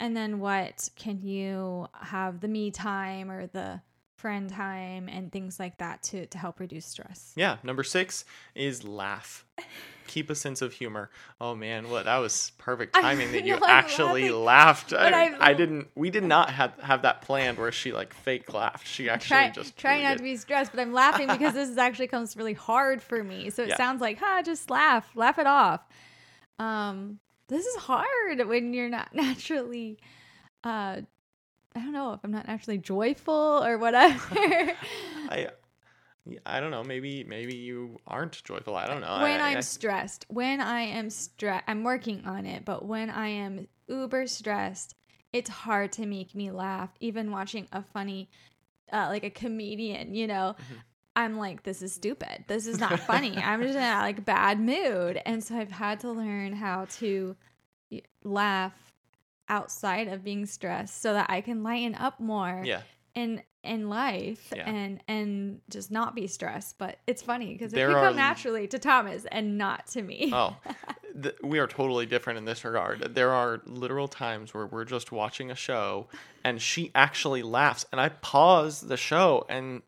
And 0.00 0.16
then 0.16 0.40
what 0.40 0.88
can 0.96 1.22
you 1.22 1.86
have 1.94 2.40
the 2.40 2.48
me 2.48 2.70
time 2.70 3.30
or 3.30 3.46
the 3.46 3.80
friend 4.24 4.48
time 4.48 5.06
and 5.06 5.30
things 5.30 5.60
like 5.60 5.76
that 5.76 6.02
to 6.02 6.24
to 6.24 6.38
help 6.38 6.58
reduce 6.58 6.86
stress. 6.86 7.34
Yeah. 7.36 7.58
Number 7.62 7.84
six 7.84 8.24
is 8.54 8.82
laugh. 8.82 9.44
Keep 10.14 10.30
a 10.30 10.34
sense 10.36 10.62
of 10.62 10.72
humor. 10.72 11.10
Oh 11.40 11.56
man, 11.56 11.90
what 11.90 12.04
that 12.04 12.18
was 12.18 12.52
perfect 12.56 12.94
timing 12.94 13.32
that 13.32 13.44
you 13.46 13.58
actually 13.66 14.30
laughing, 14.30 14.44
laughed. 14.44 14.92
I, 14.92 15.24
I'm- 15.40 15.56
didn't. 15.56 15.88
We 15.96 16.10
did 16.10 16.22
not 16.22 16.50
have 16.50 16.72
have 16.80 17.02
that 17.02 17.22
planned 17.22 17.58
where 17.58 17.72
she 17.72 17.92
like 17.92 18.14
fake 18.14 18.54
laughed. 18.54 18.86
She 18.86 19.10
actually 19.10 19.38
Try, 19.38 19.50
just 19.50 19.76
trying 19.76 19.94
really 19.96 20.04
not 20.04 20.10
did. 20.12 20.18
to 20.18 20.22
be 20.22 20.36
stressed, 20.36 20.70
but 20.70 20.78
I'm 20.80 20.92
laughing 20.92 21.26
because 21.26 21.52
this 21.60 21.68
is 21.68 21.78
actually 21.78 22.06
comes 22.06 22.36
really 22.36 22.52
hard 22.52 23.02
for 23.02 23.24
me. 23.24 23.50
So 23.50 23.64
it 23.64 23.70
Yeah. 23.70 23.76
sounds 23.76 24.00
like, 24.00 24.18
huh, 24.20 24.44
just 24.44 24.70
laugh, 24.70 25.10
laugh 25.16 25.40
it 25.40 25.48
off. 25.48 25.80
Um, 26.60 27.18
this 27.48 27.66
is 27.66 27.74
hard 27.74 28.46
when 28.46 28.72
you're 28.72 28.88
not 28.88 29.12
naturally, 29.14 29.98
uh, 30.62 31.00
I 31.74 31.80
don't 31.80 31.92
know 31.92 32.12
if 32.12 32.20
I'm 32.22 32.30
not 32.30 32.46
naturally 32.46 32.78
joyful 32.78 33.64
or 33.64 33.78
whatever. 33.78 34.22
I 35.28 35.48
I 36.46 36.60
don't 36.60 36.70
know. 36.70 36.82
Maybe 36.82 37.24
maybe 37.24 37.54
you 37.54 37.98
aren't 38.06 38.42
joyful. 38.44 38.76
I 38.76 38.86
don't 38.86 39.00
know. 39.00 39.20
when 39.22 39.40
I, 39.40 39.50
I'm 39.50 39.56
I- 39.58 39.60
stressed, 39.60 40.26
when 40.28 40.60
I 40.60 40.80
am 40.82 41.10
stressed, 41.10 41.64
I'm 41.68 41.84
working 41.84 42.24
on 42.24 42.46
it, 42.46 42.64
but 42.64 42.84
when 42.84 43.10
I 43.10 43.28
am 43.28 43.68
uber 43.88 44.26
stressed, 44.26 44.94
it's 45.32 45.50
hard 45.50 45.92
to 45.92 46.06
make 46.06 46.34
me 46.34 46.50
laugh. 46.50 46.90
Even 47.00 47.30
watching 47.30 47.68
a 47.72 47.82
funny, 47.82 48.30
uh, 48.92 49.06
like 49.10 49.24
a 49.24 49.30
comedian, 49.30 50.14
you 50.14 50.26
know, 50.26 50.56
Mm-hmm. 50.58 50.74
I'm 51.16 51.38
like, 51.38 51.62
this 51.62 51.80
is 51.80 51.92
stupid. 51.92 52.44
This 52.48 52.66
is 52.66 52.80
not 52.80 52.98
funny. 52.98 53.36
I'm 53.36 53.62
just 53.62 53.76
in 53.76 53.82
a 53.82 53.98
like 54.00 54.24
bad 54.24 54.58
mood, 54.58 55.20
and 55.24 55.44
so 55.44 55.56
I've 55.56 55.70
had 55.70 56.00
to 56.00 56.10
learn 56.10 56.54
how 56.54 56.86
to 56.98 57.36
laugh 58.24 58.72
outside 59.48 60.08
of 60.08 60.24
being 60.24 60.46
stressed 60.46 61.00
so 61.00 61.12
that 61.12 61.26
I 61.28 61.40
can 61.40 61.62
lighten 61.62 61.94
up 61.94 62.18
more 62.18 62.62
yeah. 62.64 62.80
in 63.14 63.42
in 63.64 63.88
life 63.88 64.52
Yeah. 64.54 64.68
and 64.68 65.00
and 65.08 65.60
just 65.70 65.90
not 65.90 66.14
be 66.14 66.26
stressed 66.26 66.78
but 66.78 66.98
it's 67.06 67.22
funny 67.22 67.52
because 67.52 67.72
it 67.72 67.80
are- 67.80 67.92
come 67.92 68.16
naturally 68.16 68.66
to 68.68 68.78
thomas 68.78 69.24
and 69.30 69.58
not 69.58 69.86
to 69.88 70.02
me 70.02 70.30
Oh, 70.32 70.56
th- 71.22 71.34
we 71.42 71.58
are 71.58 71.66
totally 71.66 72.06
different 72.06 72.38
in 72.38 72.44
this 72.44 72.64
regard. 72.64 73.14
There 73.14 73.30
are 73.32 73.60
literal 73.66 74.08
times 74.08 74.52
where 74.54 74.66
we're 74.66 74.84
just 74.84 75.12
watching 75.12 75.50
a 75.50 75.54
show 75.54 76.08
and 76.44 76.60
she 76.60 76.90
actually 76.94 77.42
laughs, 77.42 77.86
and 77.92 78.00
I 78.00 78.08
pause 78.10 78.80
the 78.82 78.96
show 78.96 79.46
and 79.48 79.82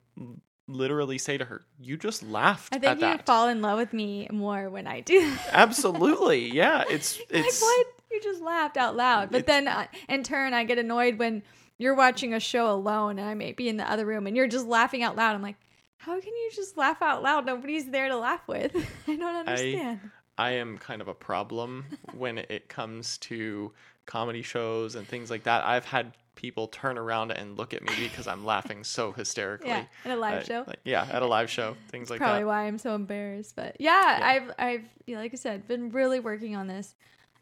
literally 0.69 1.19
say 1.19 1.37
to 1.39 1.45
her, 1.45 1.65
"You 1.79 1.97
just 1.97 2.23
laughed 2.23 2.75
i 2.75 2.79
think 2.79 2.95
you 2.97 3.01
that." 3.07 3.25
fall 3.27 3.49
in 3.49 3.63
love 3.63 3.79
with 3.79 3.93
me 3.93 4.27
more 4.33 4.69
when 4.69 4.87
i 4.87 5.01
do 5.01 5.21
that 5.31 5.49
Absolutely, 5.53 6.51
yeah. 6.53 6.83
It's 6.89 7.19
it's 7.31 7.63
like 7.63 7.87
what 7.87 7.87
you 8.11 8.21
just 8.23 8.41
laughed 8.43 8.77
out 8.77 8.97
loud 8.97 9.31
but 9.31 9.47
then 9.47 9.69
uh, 9.69 9.87
in 10.09 10.23
turn 10.23 10.55
i 10.55 10.65
get 10.65 10.79
annoyed 10.79 11.19
when 11.19 11.43
you're 11.79 11.95
watching 11.95 12.33
a 12.35 12.41
show 12.41 12.71
alone 12.71 13.19
and 13.19 13.29
i 13.29 13.35
may 13.35 13.53
be 13.53 13.69
in 13.69 13.77
the 13.77 13.91
other 13.91 14.07
room 14.07 14.27
and 14.27 14.37
you're 14.37 14.49
just 14.49 14.67
laughing 14.67 15.03
out 15.03 15.17
loud 15.17 15.35
i'm 15.35 15.43
like 15.43 15.57
how 15.99 16.13
can 16.21 16.29
you 16.35 16.51
just 16.55 16.77
laugh 16.77 17.01
out 17.03 17.23
loud 17.23 17.45
nobody's 17.47 17.91
there 17.91 18.09
to 18.09 18.17
laugh 18.17 18.47
with 18.47 18.75
i 19.09 19.17
don't 19.17 19.37
understand 19.37 20.01
I 20.39 20.51
am 20.51 20.77
kind 20.77 21.01
of 21.01 21.09
a 21.09 21.15
problem 21.15 21.87
when 22.15 22.37
it 22.37 22.69
comes 22.69 23.17
to 23.19 23.73
comedy 24.05 24.43
shows 24.43 24.95
and 24.95 25.09
things 25.09 25.31
like 25.31 25.45
that. 25.45 25.65
I've 25.65 25.87
had 25.87 26.13
people 26.35 26.69
turn 26.69 26.99
around 26.99 27.31
and 27.31 27.57
look 27.57 27.73
at 27.73 27.83
me 27.83 27.95
because 28.03 28.27
I'm 28.27 28.45
laughing 28.45 28.85
so 28.85 29.13
hysterically. 29.17 29.71
yeah 29.71 29.85
in 30.05 30.11
a 30.11 30.17
live 30.17 30.43
Uh, 30.43 30.45
show 30.45 30.65
like- 30.67 30.81
yeah, 30.85 31.09
at 31.11 31.23
a 31.23 31.27
live 31.27 31.49
show, 31.49 31.75
things 31.89 32.11
like 32.11 32.19
probably 32.19 32.43
that. 32.43 32.49
why 32.49 32.65
I'm 32.67 32.77
so 32.77 32.95
embarrassed. 32.95 33.57
But 33.57 33.77
yeah, 33.81 34.19
Yeah. 34.19 34.27
I've 34.29 34.51
I've 34.59 34.85
like 35.17 35.33
I 35.33 35.37
said, 35.37 35.67
been 35.67 35.89
really 35.89 36.21
working 36.21 36.55
on 36.55 36.67
this 36.67 36.95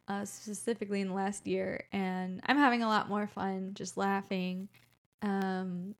uh, 0.08 0.24
specifically 0.24 1.00
in 1.00 1.08
the 1.08 1.14
last 1.14 1.46
year, 1.46 1.84
and 1.92 2.40
I'm 2.46 2.56
having 2.56 2.82
a 2.82 2.88
lot 2.88 3.08
more 3.08 3.26
fun, 3.26 3.70
just 3.74 3.96
laughing, 3.96 4.68
um, 5.22 5.94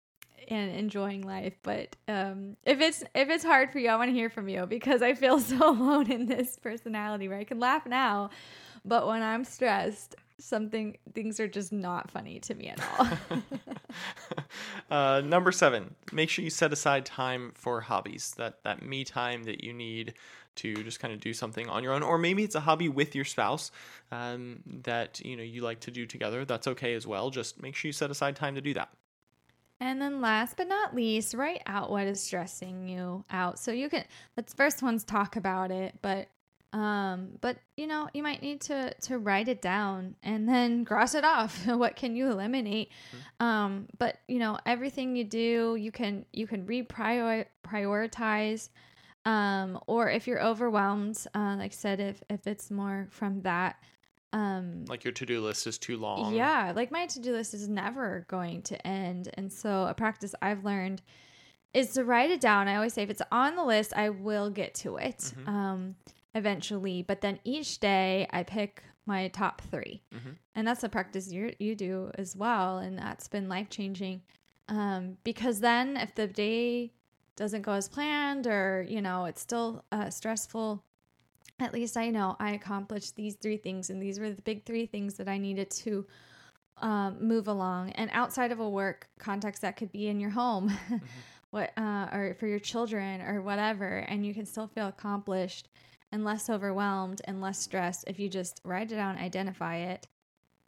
and 0.49 0.77
enjoying 0.77 1.23
life. 1.23 1.55
But 1.63 1.97
um, 2.09 2.57
if 2.65 2.81
it's 2.81 3.03
if 3.15 3.31
it's 3.31 3.45
hard 3.45 3.71
for 3.73 3.79
you, 3.79 3.89
I 3.89 3.97
want 3.97 4.11
to 4.11 4.15
hear 4.15 4.29
from 4.31 4.49
you 4.49 4.67
because 4.67 5.03
I 5.03 5.15
feel 5.15 5.39
so 5.41 5.71
alone 5.71 6.11
in 6.11 6.27
this 6.27 6.59
personality 6.59 7.29
where 7.29 7.39
I 7.39 7.45
can 7.45 7.59
laugh 7.59 7.87
now, 7.87 8.31
but 8.85 9.07
when 9.07 9.23
I'm 9.23 9.45
stressed. 9.45 10.17
Something 10.39 10.97
things 11.15 11.39
are 11.39 11.49
just 11.49 11.73
not 11.73 12.11
funny 12.11 12.41
to 12.41 12.55
me 12.55 12.69
at 12.69 12.81
all. 12.99 13.09
uh, 14.91 15.21
number 15.21 15.53
seven, 15.53 15.95
make 16.13 16.29
sure 16.29 16.45
you 16.45 16.51
set 16.51 16.73
aside 16.73 17.07
time 17.07 17.53
for 17.55 17.81
hobbies. 17.81 18.35
That 18.37 18.63
that 18.65 18.83
me 18.83 19.05
time 19.05 19.45
that 19.45 19.63
you 19.63 19.73
need 19.73 20.15
to 20.57 20.75
just 20.85 21.01
kind 21.01 21.13
of 21.13 21.21
do 21.21 21.33
something 21.33 21.69
on 21.69 21.83
your 21.83 21.93
own, 21.93 22.03
or 22.03 22.19
maybe 22.19 22.45
it's 22.45 22.55
a 22.55 22.61
hobby 22.61 22.89
with 22.89 23.15
your 23.15 23.25
spouse 23.25 23.71
um, 24.13 24.63
that 24.83 25.21
you 25.25 25.37
know 25.37 25.43
you 25.43 25.63
like 25.63 25.81
to 25.81 25.91
do 25.91 26.07
together. 26.07 26.45
That's 26.45 26.67
okay 26.69 26.95
as 26.95 27.07
well. 27.07 27.31
Just 27.31 27.63
make 27.63 27.77
sure 27.77 27.89
you 27.89 27.93
set 27.93 28.11
aside 28.11 28.37
time 28.37 28.55
to 28.57 28.61
do 28.61 28.75
that. 28.75 28.91
And 29.81 30.01
then 30.01 30.21
last 30.21 30.57
but 30.57 30.69
not 30.69 30.95
least, 30.95 31.35
write 31.35 31.63
out 31.67 31.91
what 31.91 32.07
is 32.07 32.21
stressing 32.21 32.89
you 32.89 33.25
out. 33.31 33.59
So 33.59 33.73
you 33.73 33.89
can 33.89 34.05
let's 34.37 34.55
first 34.55 34.83
ones 34.83 35.05
talk 35.05 35.37
about 35.37 35.71
it, 35.71 35.97
but 36.01 36.29
um 36.75 37.29
but 37.41 37.57
you 37.77 37.87
know, 37.87 38.09
you 38.13 38.23
might 38.23 38.43
need 38.43 38.61
to 38.63 38.93
to 39.03 39.19
write 39.19 39.49
it 39.49 39.63
down 39.63 40.17
and 40.23 40.49
then 40.49 40.85
cross 40.91 41.15
it 41.15 41.25
off. 41.25 41.67
what 41.83 41.95
can 41.97 42.17
you 42.17 42.31
eliminate? 42.31 42.91
Um 43.41 43.87
but 43.99 44.19
you 44.29 44.39
know, 44.39 44.59
everything 44.67 45.17
you 45.17 45.25
do, 45.25 45.77
you 45.79 45.93
can 45.93 46.27
you 46.33 46.47
can 46.47 46.67
reprioritize 46.67 47.47
prioritize 47.65 48.69
um 49.25 49.79
or 49.87 50.11
if 50.11 50.27
you're 50.27 50.43
overwhelmed, 50.43 51.17
uh 51.35 51.55
like 51.59 51.73
I 51.73 51.75
said 51.75 52.01
if 52.01 52.23
if 52.29 52.47
it's 52.47 52.71
more 52.71 53.07
from 53.11 53.41
that 53.43 53.77
um 54.33 54.85
Like 54.87 55.05
your 55.05 55.13
to 55.13 55.25
do 55.27 55.41
list 55.41 55.67
is 55.67 55.79
too 55.79 55.97
long. 55.97 56.35
yeah, 56.35 56.73
like 56.75 56.91
my 56.91 57.07
to 57.07 57.21
do 57.21 57.33
list 57.33 57.55
is 57.55 57.69
never 57.69 58.27
going 58.29 58.63
to 58.63 58.87
end. 58.87 59.31
And 59.35 59.53
so, 59.53 59.87
a 59.87 59.95
practice 59.95 60.35
I've 60.43 60.65
learned 60.65 61.03
is 61.73 61.93
to 61.93 62.05
write 62.05 62.31
it 62.33 62.41
down. 62.41 62.67
I 62.69 62.75
always 62.77 62.95
say 62.95 63.03
if 63.05 63.11
it's 63.11 63.23
on 63.31 63.55
the 63.57 63.65
list, 63.65 63.93
I 63.97 64.09
will 64.11 64.51
get 64.51 64.75
to 64.83 64.97
it 64.97 65.19
Mhm. 65.19 65.49
um, 65.49 65.97
eventually. 66.35 67.03
But 67.03 67.21
then 67.21 67.39
each 67.45 67.79
day, 67.81 68.27
I 68.31 68.43
pick 68.43 68.83
my 69.07 69.29
top 69.29 69.61
3 69.61 70.03
Mhm. 70.13 70.37
And 70.55 70.67
that's 70.67 70.83
a 70.83 70.89
practice 70.89 71.31
you, 71.31 71.55
you 71.59 71.75
do 71.75 72.11
as 72.15 72.35
well. 72.37 72.79
And 72.79 72.99
that's 72.99 73.29
been 73.29 73.49
life 73.49 73.69
changing. 73.69 74.23
Um, 74.69 75.19
because 75.25 75.61
then, 75.61 75.97
if 75.97 76.15
the 76.15 76.27
day 76.27 76.93
doesn't 77.37 77.63
go 77.63 77.73
as 77.73 77.89
planned 77.89 78.47
or, 78.47 78.87
you 78.89 79.03
know, 79.03 79.27
it's 79.27 79.41
still 79.43 79.85
uh, 79.93 80.09
stressful, 80.09 80.83
at 81.61 81.73
least 81.73 81.97
I 81.97 82.11
know 82.11 82.37
I 82.41 82.53
accomplished 82.53 83.15
these 83.15 83.37
three 83.37 83.57
things, 83.59 83.91
and 83.91 84.01
these 84.01 84.19
were 84.19 84.31
the 84.31 84.43
big 84.43 84.65
three 84.65 84.87
things 84.87 85.15
that 85.15 85.29
I 85.29 85.39
needed 85.39 85.71
to 85.71 86.07
um, 86.79 87.19
move 87.21 87.47
along. 87.47 87.91
And 87.93 88.11
outside 88.13 88.53
of 88.53 88.61
a 88.61 88.69
work 88.69 89.09
context, 89.19 89.63
that 89.63 89.77
could 89.77 89.93
be 89.93 90.09
in 90.09 90.19
your 90.19 90.31
home, 90.31 90.73
what 91.51 91.73
uh, 91.77 92.09
or 92.13 92.37
for 92.41 92.47
your 92.47 92.59
children 92.59 93.21
or 93.21 93.43
whatever, 93.43 93.99
and 93.99 94.25
you 94.27 94.35
can 94.35 94.47
still 94.47 94.67
feel 94.67 94.89
accomplished 94.89 95.69
and 96.15 96.25
less 96.25 96.49
overwhelmed 96.49 97.21
and 97.25 97.41
less 97.41 97.59
stressed 97.59 98.05
if 98.07 98.21
you 98.21 98.29
just 98.29 98.61
write 98.65 98.93
it 98.93 98.95
down, 98.95 99.19
identify 99.19 99.79
it, 99.79 100.07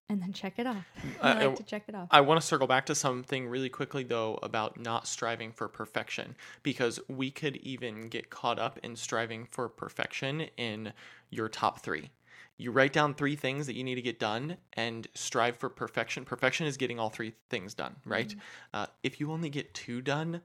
and 0.09 0.21
then 0.21 0.33
check 0.33 0.55
it 0.59 0.67
off. 0.67 0.85
I 1.23 1.45
Uh, 1.45 1.49
like 1.51 1.57
to 1.59 1.63
check 1.63 1.85
it 1.87 1.95
off. 1.95 2.09
I 2.11 2.21
want 2.21 2.41
to 2.41 2.47
circle 2.47 2.67
back 2.67 2.85
to 2.87 2.97
something 2.97 3.47
really 3.47 3.69
quickly, 3.69 4.03
though, 4.03 4.41
about 4.43 4.81
not 4.81 5.07
striving 5.07 5.53
for 5.53 5.69
perfection, 5.69 6.35
because 6.65 6.99
we 7.09 7.31
could 7.31 7.59
even 7.59 8.09
get 8.09 8.29
caught 8.29 8.59
up 8.59 8.81
in 8.83 8.97
striving 8.97 9.47
for 9.47 9.69
perfection 9.69 10.49
in 10.57 10.93
your 11.31 11.49
top 11.49 11.79
three. 11.79 12.11
You 12.59 12.73
write 12.73 12.93
down 12.93 13.15
three 13.15 13.37
things 13.37 13.69
that 13.69 13.77
you 13.77 13.85
need 13.85 13.95
to 13.97 14.03
get 14.03 14.19
done 14.19 14.57
and 14.73 15.07
strive 15.15 15.57
for 15.59 15.69
perfection. 15.69 16.25
Perfection 16.25 16.67
is 16.67 16.77
getting 16.77 16.99
all 16.99 17.11
three 17.11 17.35
things 17.51 17.73
done, 17.73 17.95
right? 18.05 18.35
Uh, 18.75 18.87
if 19.05 19.21
you 19.21 19.31
only 19.31 19.51
get 19.51 19.75
two 19.75 20.01
done, 20.01 20.41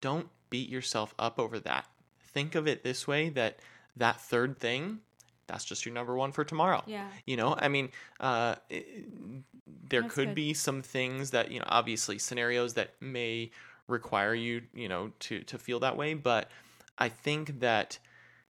don't 0.00 0.28
beat 0.48 0.68
yourself 0.68 1.12
up 1.18 1.40
over 1.40 1.58
that. 1.58 1.86
Think 2.20 2.54
of 2.54 2.68
it 2.68 2.84
this 2.84 3.08
way 3.08 3.30
that 3.30 3.58
that 3.96 4.20
third 4.20 4.58
thing, 4.58 5.00
that's 5.46 5.64
just 5.64 5.84
your 5.84 5.94
number 5.94 6.14
one 6.14 6.32
for 6.32 6.44
tomorrow. 6.44 6.82
yeah. 6.86 7.08
You 7.26 7.36
know, 7.36 7.54
I 7.58 7.68
mean, 7.68 7.90
uh, 8.20 8.56
there 8.70 10.02
That's 10.02 10.14
could 10.14 10.28
good. 10.28 10.34
be 10.34 10.54
some 10.54 10.82
things 10.82 11.30
that, 11.30 11.50
you 11.50 11.58
know, 11.58 11.66
obviously 11.68 12.18
scenarios 12.18 12.74
that 12.74 12.94
may 13.00 13.50
require 13.88 14.34
you, 14.34 14.62
you 14.72 14.88
know, 14.88 15.12
to 15.20 15.40
to 15.42 15.58
feel 15.58 15.80
that 15.80 15.96
way, 15.96 16.14
but 16.14 16.50
I 16.98 17.08
think 17.08 17.60
that 17.60 17.98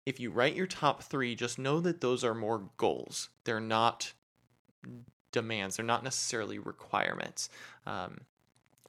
if 0.06 0.20
you 0.20 0.30
write 0.30 0.56
your 0.56 0.68
top 0.68 1.02
3, 1.04 1.36
just 1.36 1.58
know 1.58 1.80
that 1.80 2.00
those 2.00 2.24
are 2.24 2.36
more 2.36 2.70
goals. 2.78 3.30
They're 3.44 3.60
not 3.60 4.14
demands. 5.32 5.78
They're 5.78 5.86
not 5.86 6.04
necessarily 6.04 6.60
requirements. 6.60 7.50
Um, 7.86 8.22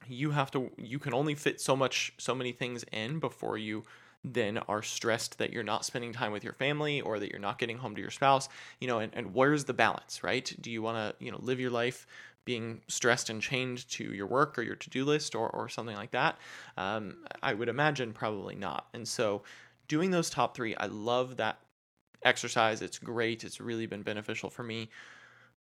you 0.07 0.31
have 0.31 0.51
to 0.51 0.71
you 0.77 0.99
can 0.99 1.13
only 1.13 1.35
fit 1.35 1.59
so 1.59 1.75
much 1.75 2.13
so 2.17 2.33
many 2.33 2.51
things 2.53 2.85
in 2.93 3.19
before 3.19 3.57
you 3.57 3.83
then 4.23 4.57
are 4.57 4.83
stressed 4.83 5.37
that 5.37 5.53
you're 5.53 5.63
not 5.63 5.85
spending 5.85 6.11
time 6.11 6.31
with 6.31 6.43
your 6.43 6.53
family 6.53 7.01
or 7.01 7.19
that 7.19 7.29
you're 7.29 7.39
not 7.39 7.59
getting 7.59 7.77
home 7.77 7.95
to 7.95 8.01
your 8.01 8.11
spouse 8.11 8.49
you 8.79 8.87
know 8.87 8.99
and, 8.99 9.13
and 9.15 9.33
where's 9.33 9.65
the 9.65 9.73
balance 9.73 10.23
right? 10.23 10.53
Do 10.59 10.71
you 10.71 10.81
want 10.81 10.97
to 10.97 11.23
you 11.23 11.31
know 11.31 11.39
live 11.41 11.59
your 11.59 11.71
life 11.71 12.07
being 12.45 12.81
stressed 12.87 13.29
and 13.29 13.41
chained 13.41 13.87
to 13.89 14.13
your 14.13 14.25
work 14.25 14.57
or 14.57 14.61
your 14.61 14.75
to-do 14.75 15.03
list 15.03 15.35
or, 15.35 15.49
or 15.49 15.67
something 15.69 15.95
like 15.95 16.11
that? 16.11 16.37
Um, 16.77 17.17
i 17.41 17.53
would 17.53 17.69
imagine 17.69 18.13
probably 18.13 18.55
not. 18.55 18.87
And 18.93 19.07
so 19.07 19.43
doing 19.87 20.11
those 20.11 20.29
top 20.29 20.55
three 20.55 20.75
i 20.75 20.85
love 20.87 21.37
that 21.37 21.59
exercise. 22.23 22.81
It's 22.81 22.99
great. 22.99 23.43
It's 23.43 23.61
really 23.61 23.85
been 23.85 24.01
beneficial 24.01 24.49
for 24.49 24.63
me. 24.63 24.89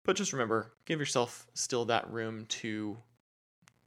But 0.04 0.16
just 0.16 0.34
remember 0.34 0.72
give 0.86 1.00
yourself 1.00 1.48
still 1.54 1.86
that 1.86 2.10
room 2.10 2.46
to 2.48 2.98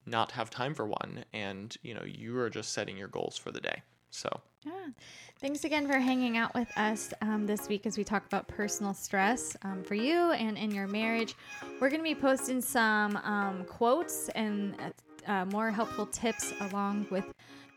not 0.07 0.33
have 0.33 0.51
time 0.51 0.75
for 0.75 0.87
one. 0.87 1.25
And 1.33 1.77
you 1.83 1.95
know 1.95 2.05
you 2.05 2.39
are 2.39 2.51
just 2.51 2.73
setting 2.73 2.97
your 2.97 3.09
goals 3.09 3.37
for 3.37 3.51
the 3.51 3.61
day 3.61 3.83
so. 4.11 4.41
Yeah. 4.65 4.73
Thanks 5.41 5.65
again 5.65 5.87
for 5.87 5.99
hanging 5.99 6.37
out 6.37 6.53
with 6.55 6.69
us 6.77 7.13
um, 7.23 7.47
this 7.47 7.69
week 7.69 7.87
as 7.87 7.97
we 7.97 8.05
talk 8.05 8.27
about 8.27 8.49
personal 8.49 8.93
stress 8.93 9.57
um, 9.63 9.85
for 9.85 9.95
you 9.95 10.33
and 10.33 10.59
in 10.59 10.73
your 10.73 10.89
marriage. 10.89 11.37
We're 11.81 11.91
going 11.91 12.01
to 12.01 12.05
be 12.05 12.15
posting 12.15 12.61
some 12.61 13.17
um, 13.19 13.65
quotes 13.65 14.29
and 14.31 14.75
uh, 15.27 15.45
more 15.47 15.71
helpful 15.71 16.07
tips 16.07 16.53
along 16.61 17.07
with 17.11 17.25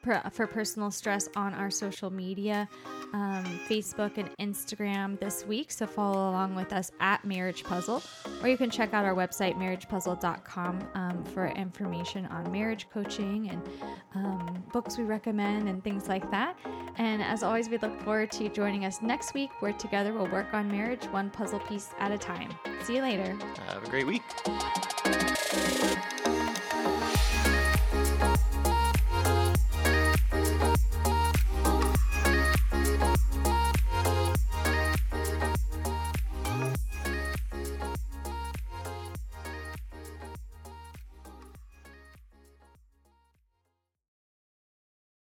for 0.01 0.47
personal 0.47 0.91
stress 0.91 1.29
on 1.35 1.53
our 1.53 1.69
social 1.69 2.09
media, 2.09 2.67
um, 3.13 3.43
Facebook 3.69 4.17
and 4.17 4.29
Instagram 4.37 5.19
this 5.19 5.45
week. 5.45 5.71
So 5.71 5.85
follow 5.85 6.29
along 6.29 6.55
with 6.55 6.73
us 6.73 6.91
at 6.99 7.23
Marriage 7.25 7.63
Puzzle, 7.63 8.01
or 8.41 8.49
you 8.49 8.57
can 8.57 8.69
check 8.69 8.93
out 8.93 9.05
our 9.05 9.13
website, 9.13 9.55
marriagepuzzle.com, 9.55 10.79
um, 10.95 11.23
for 11.25 11.47
information 11.47 12.25
on 12.27 12.51
marriage 12.51 12.87
coaching 12.93 13.49
and 13.49 13.61
um, 14.15 14.63
books 14.73 14.97
we 14.97 15.03
recommend 15.03 15.69
and 15.69 15.83
things 15.83 16.07
like 16.07 16.29
that. 16.31 16.57
And 16.97 17.21
as 17.21 17.43
always, 17.43 17.69
we 17.69 17.77
look 17.77 17.99
forward 18.01 18.31
to 18.31 18.43
you 18.43 18.49
joining 18.49 18.85
us 18.85 19.01
next 19.01 19.33
week, 19.33 19.51
where 19.59 19.73
together 19.73 20.13
we'll 20.13 20.31
work 20.31 20.53
on 20.53 20.67
marriage 20.67 21.05
one 21.05 21.29
puzzle 21.29 21.59
piece 21.59 21.89
at 21.99 22.11
a 22.11 22.17
time. 22.17 22.49
See 22.83 22.95
you 22.95 23.01
later. 23.01 23.37
Have 23.67 23.83
a 23.83 23.89
great 23.89 24.07
week. 24.07 24.21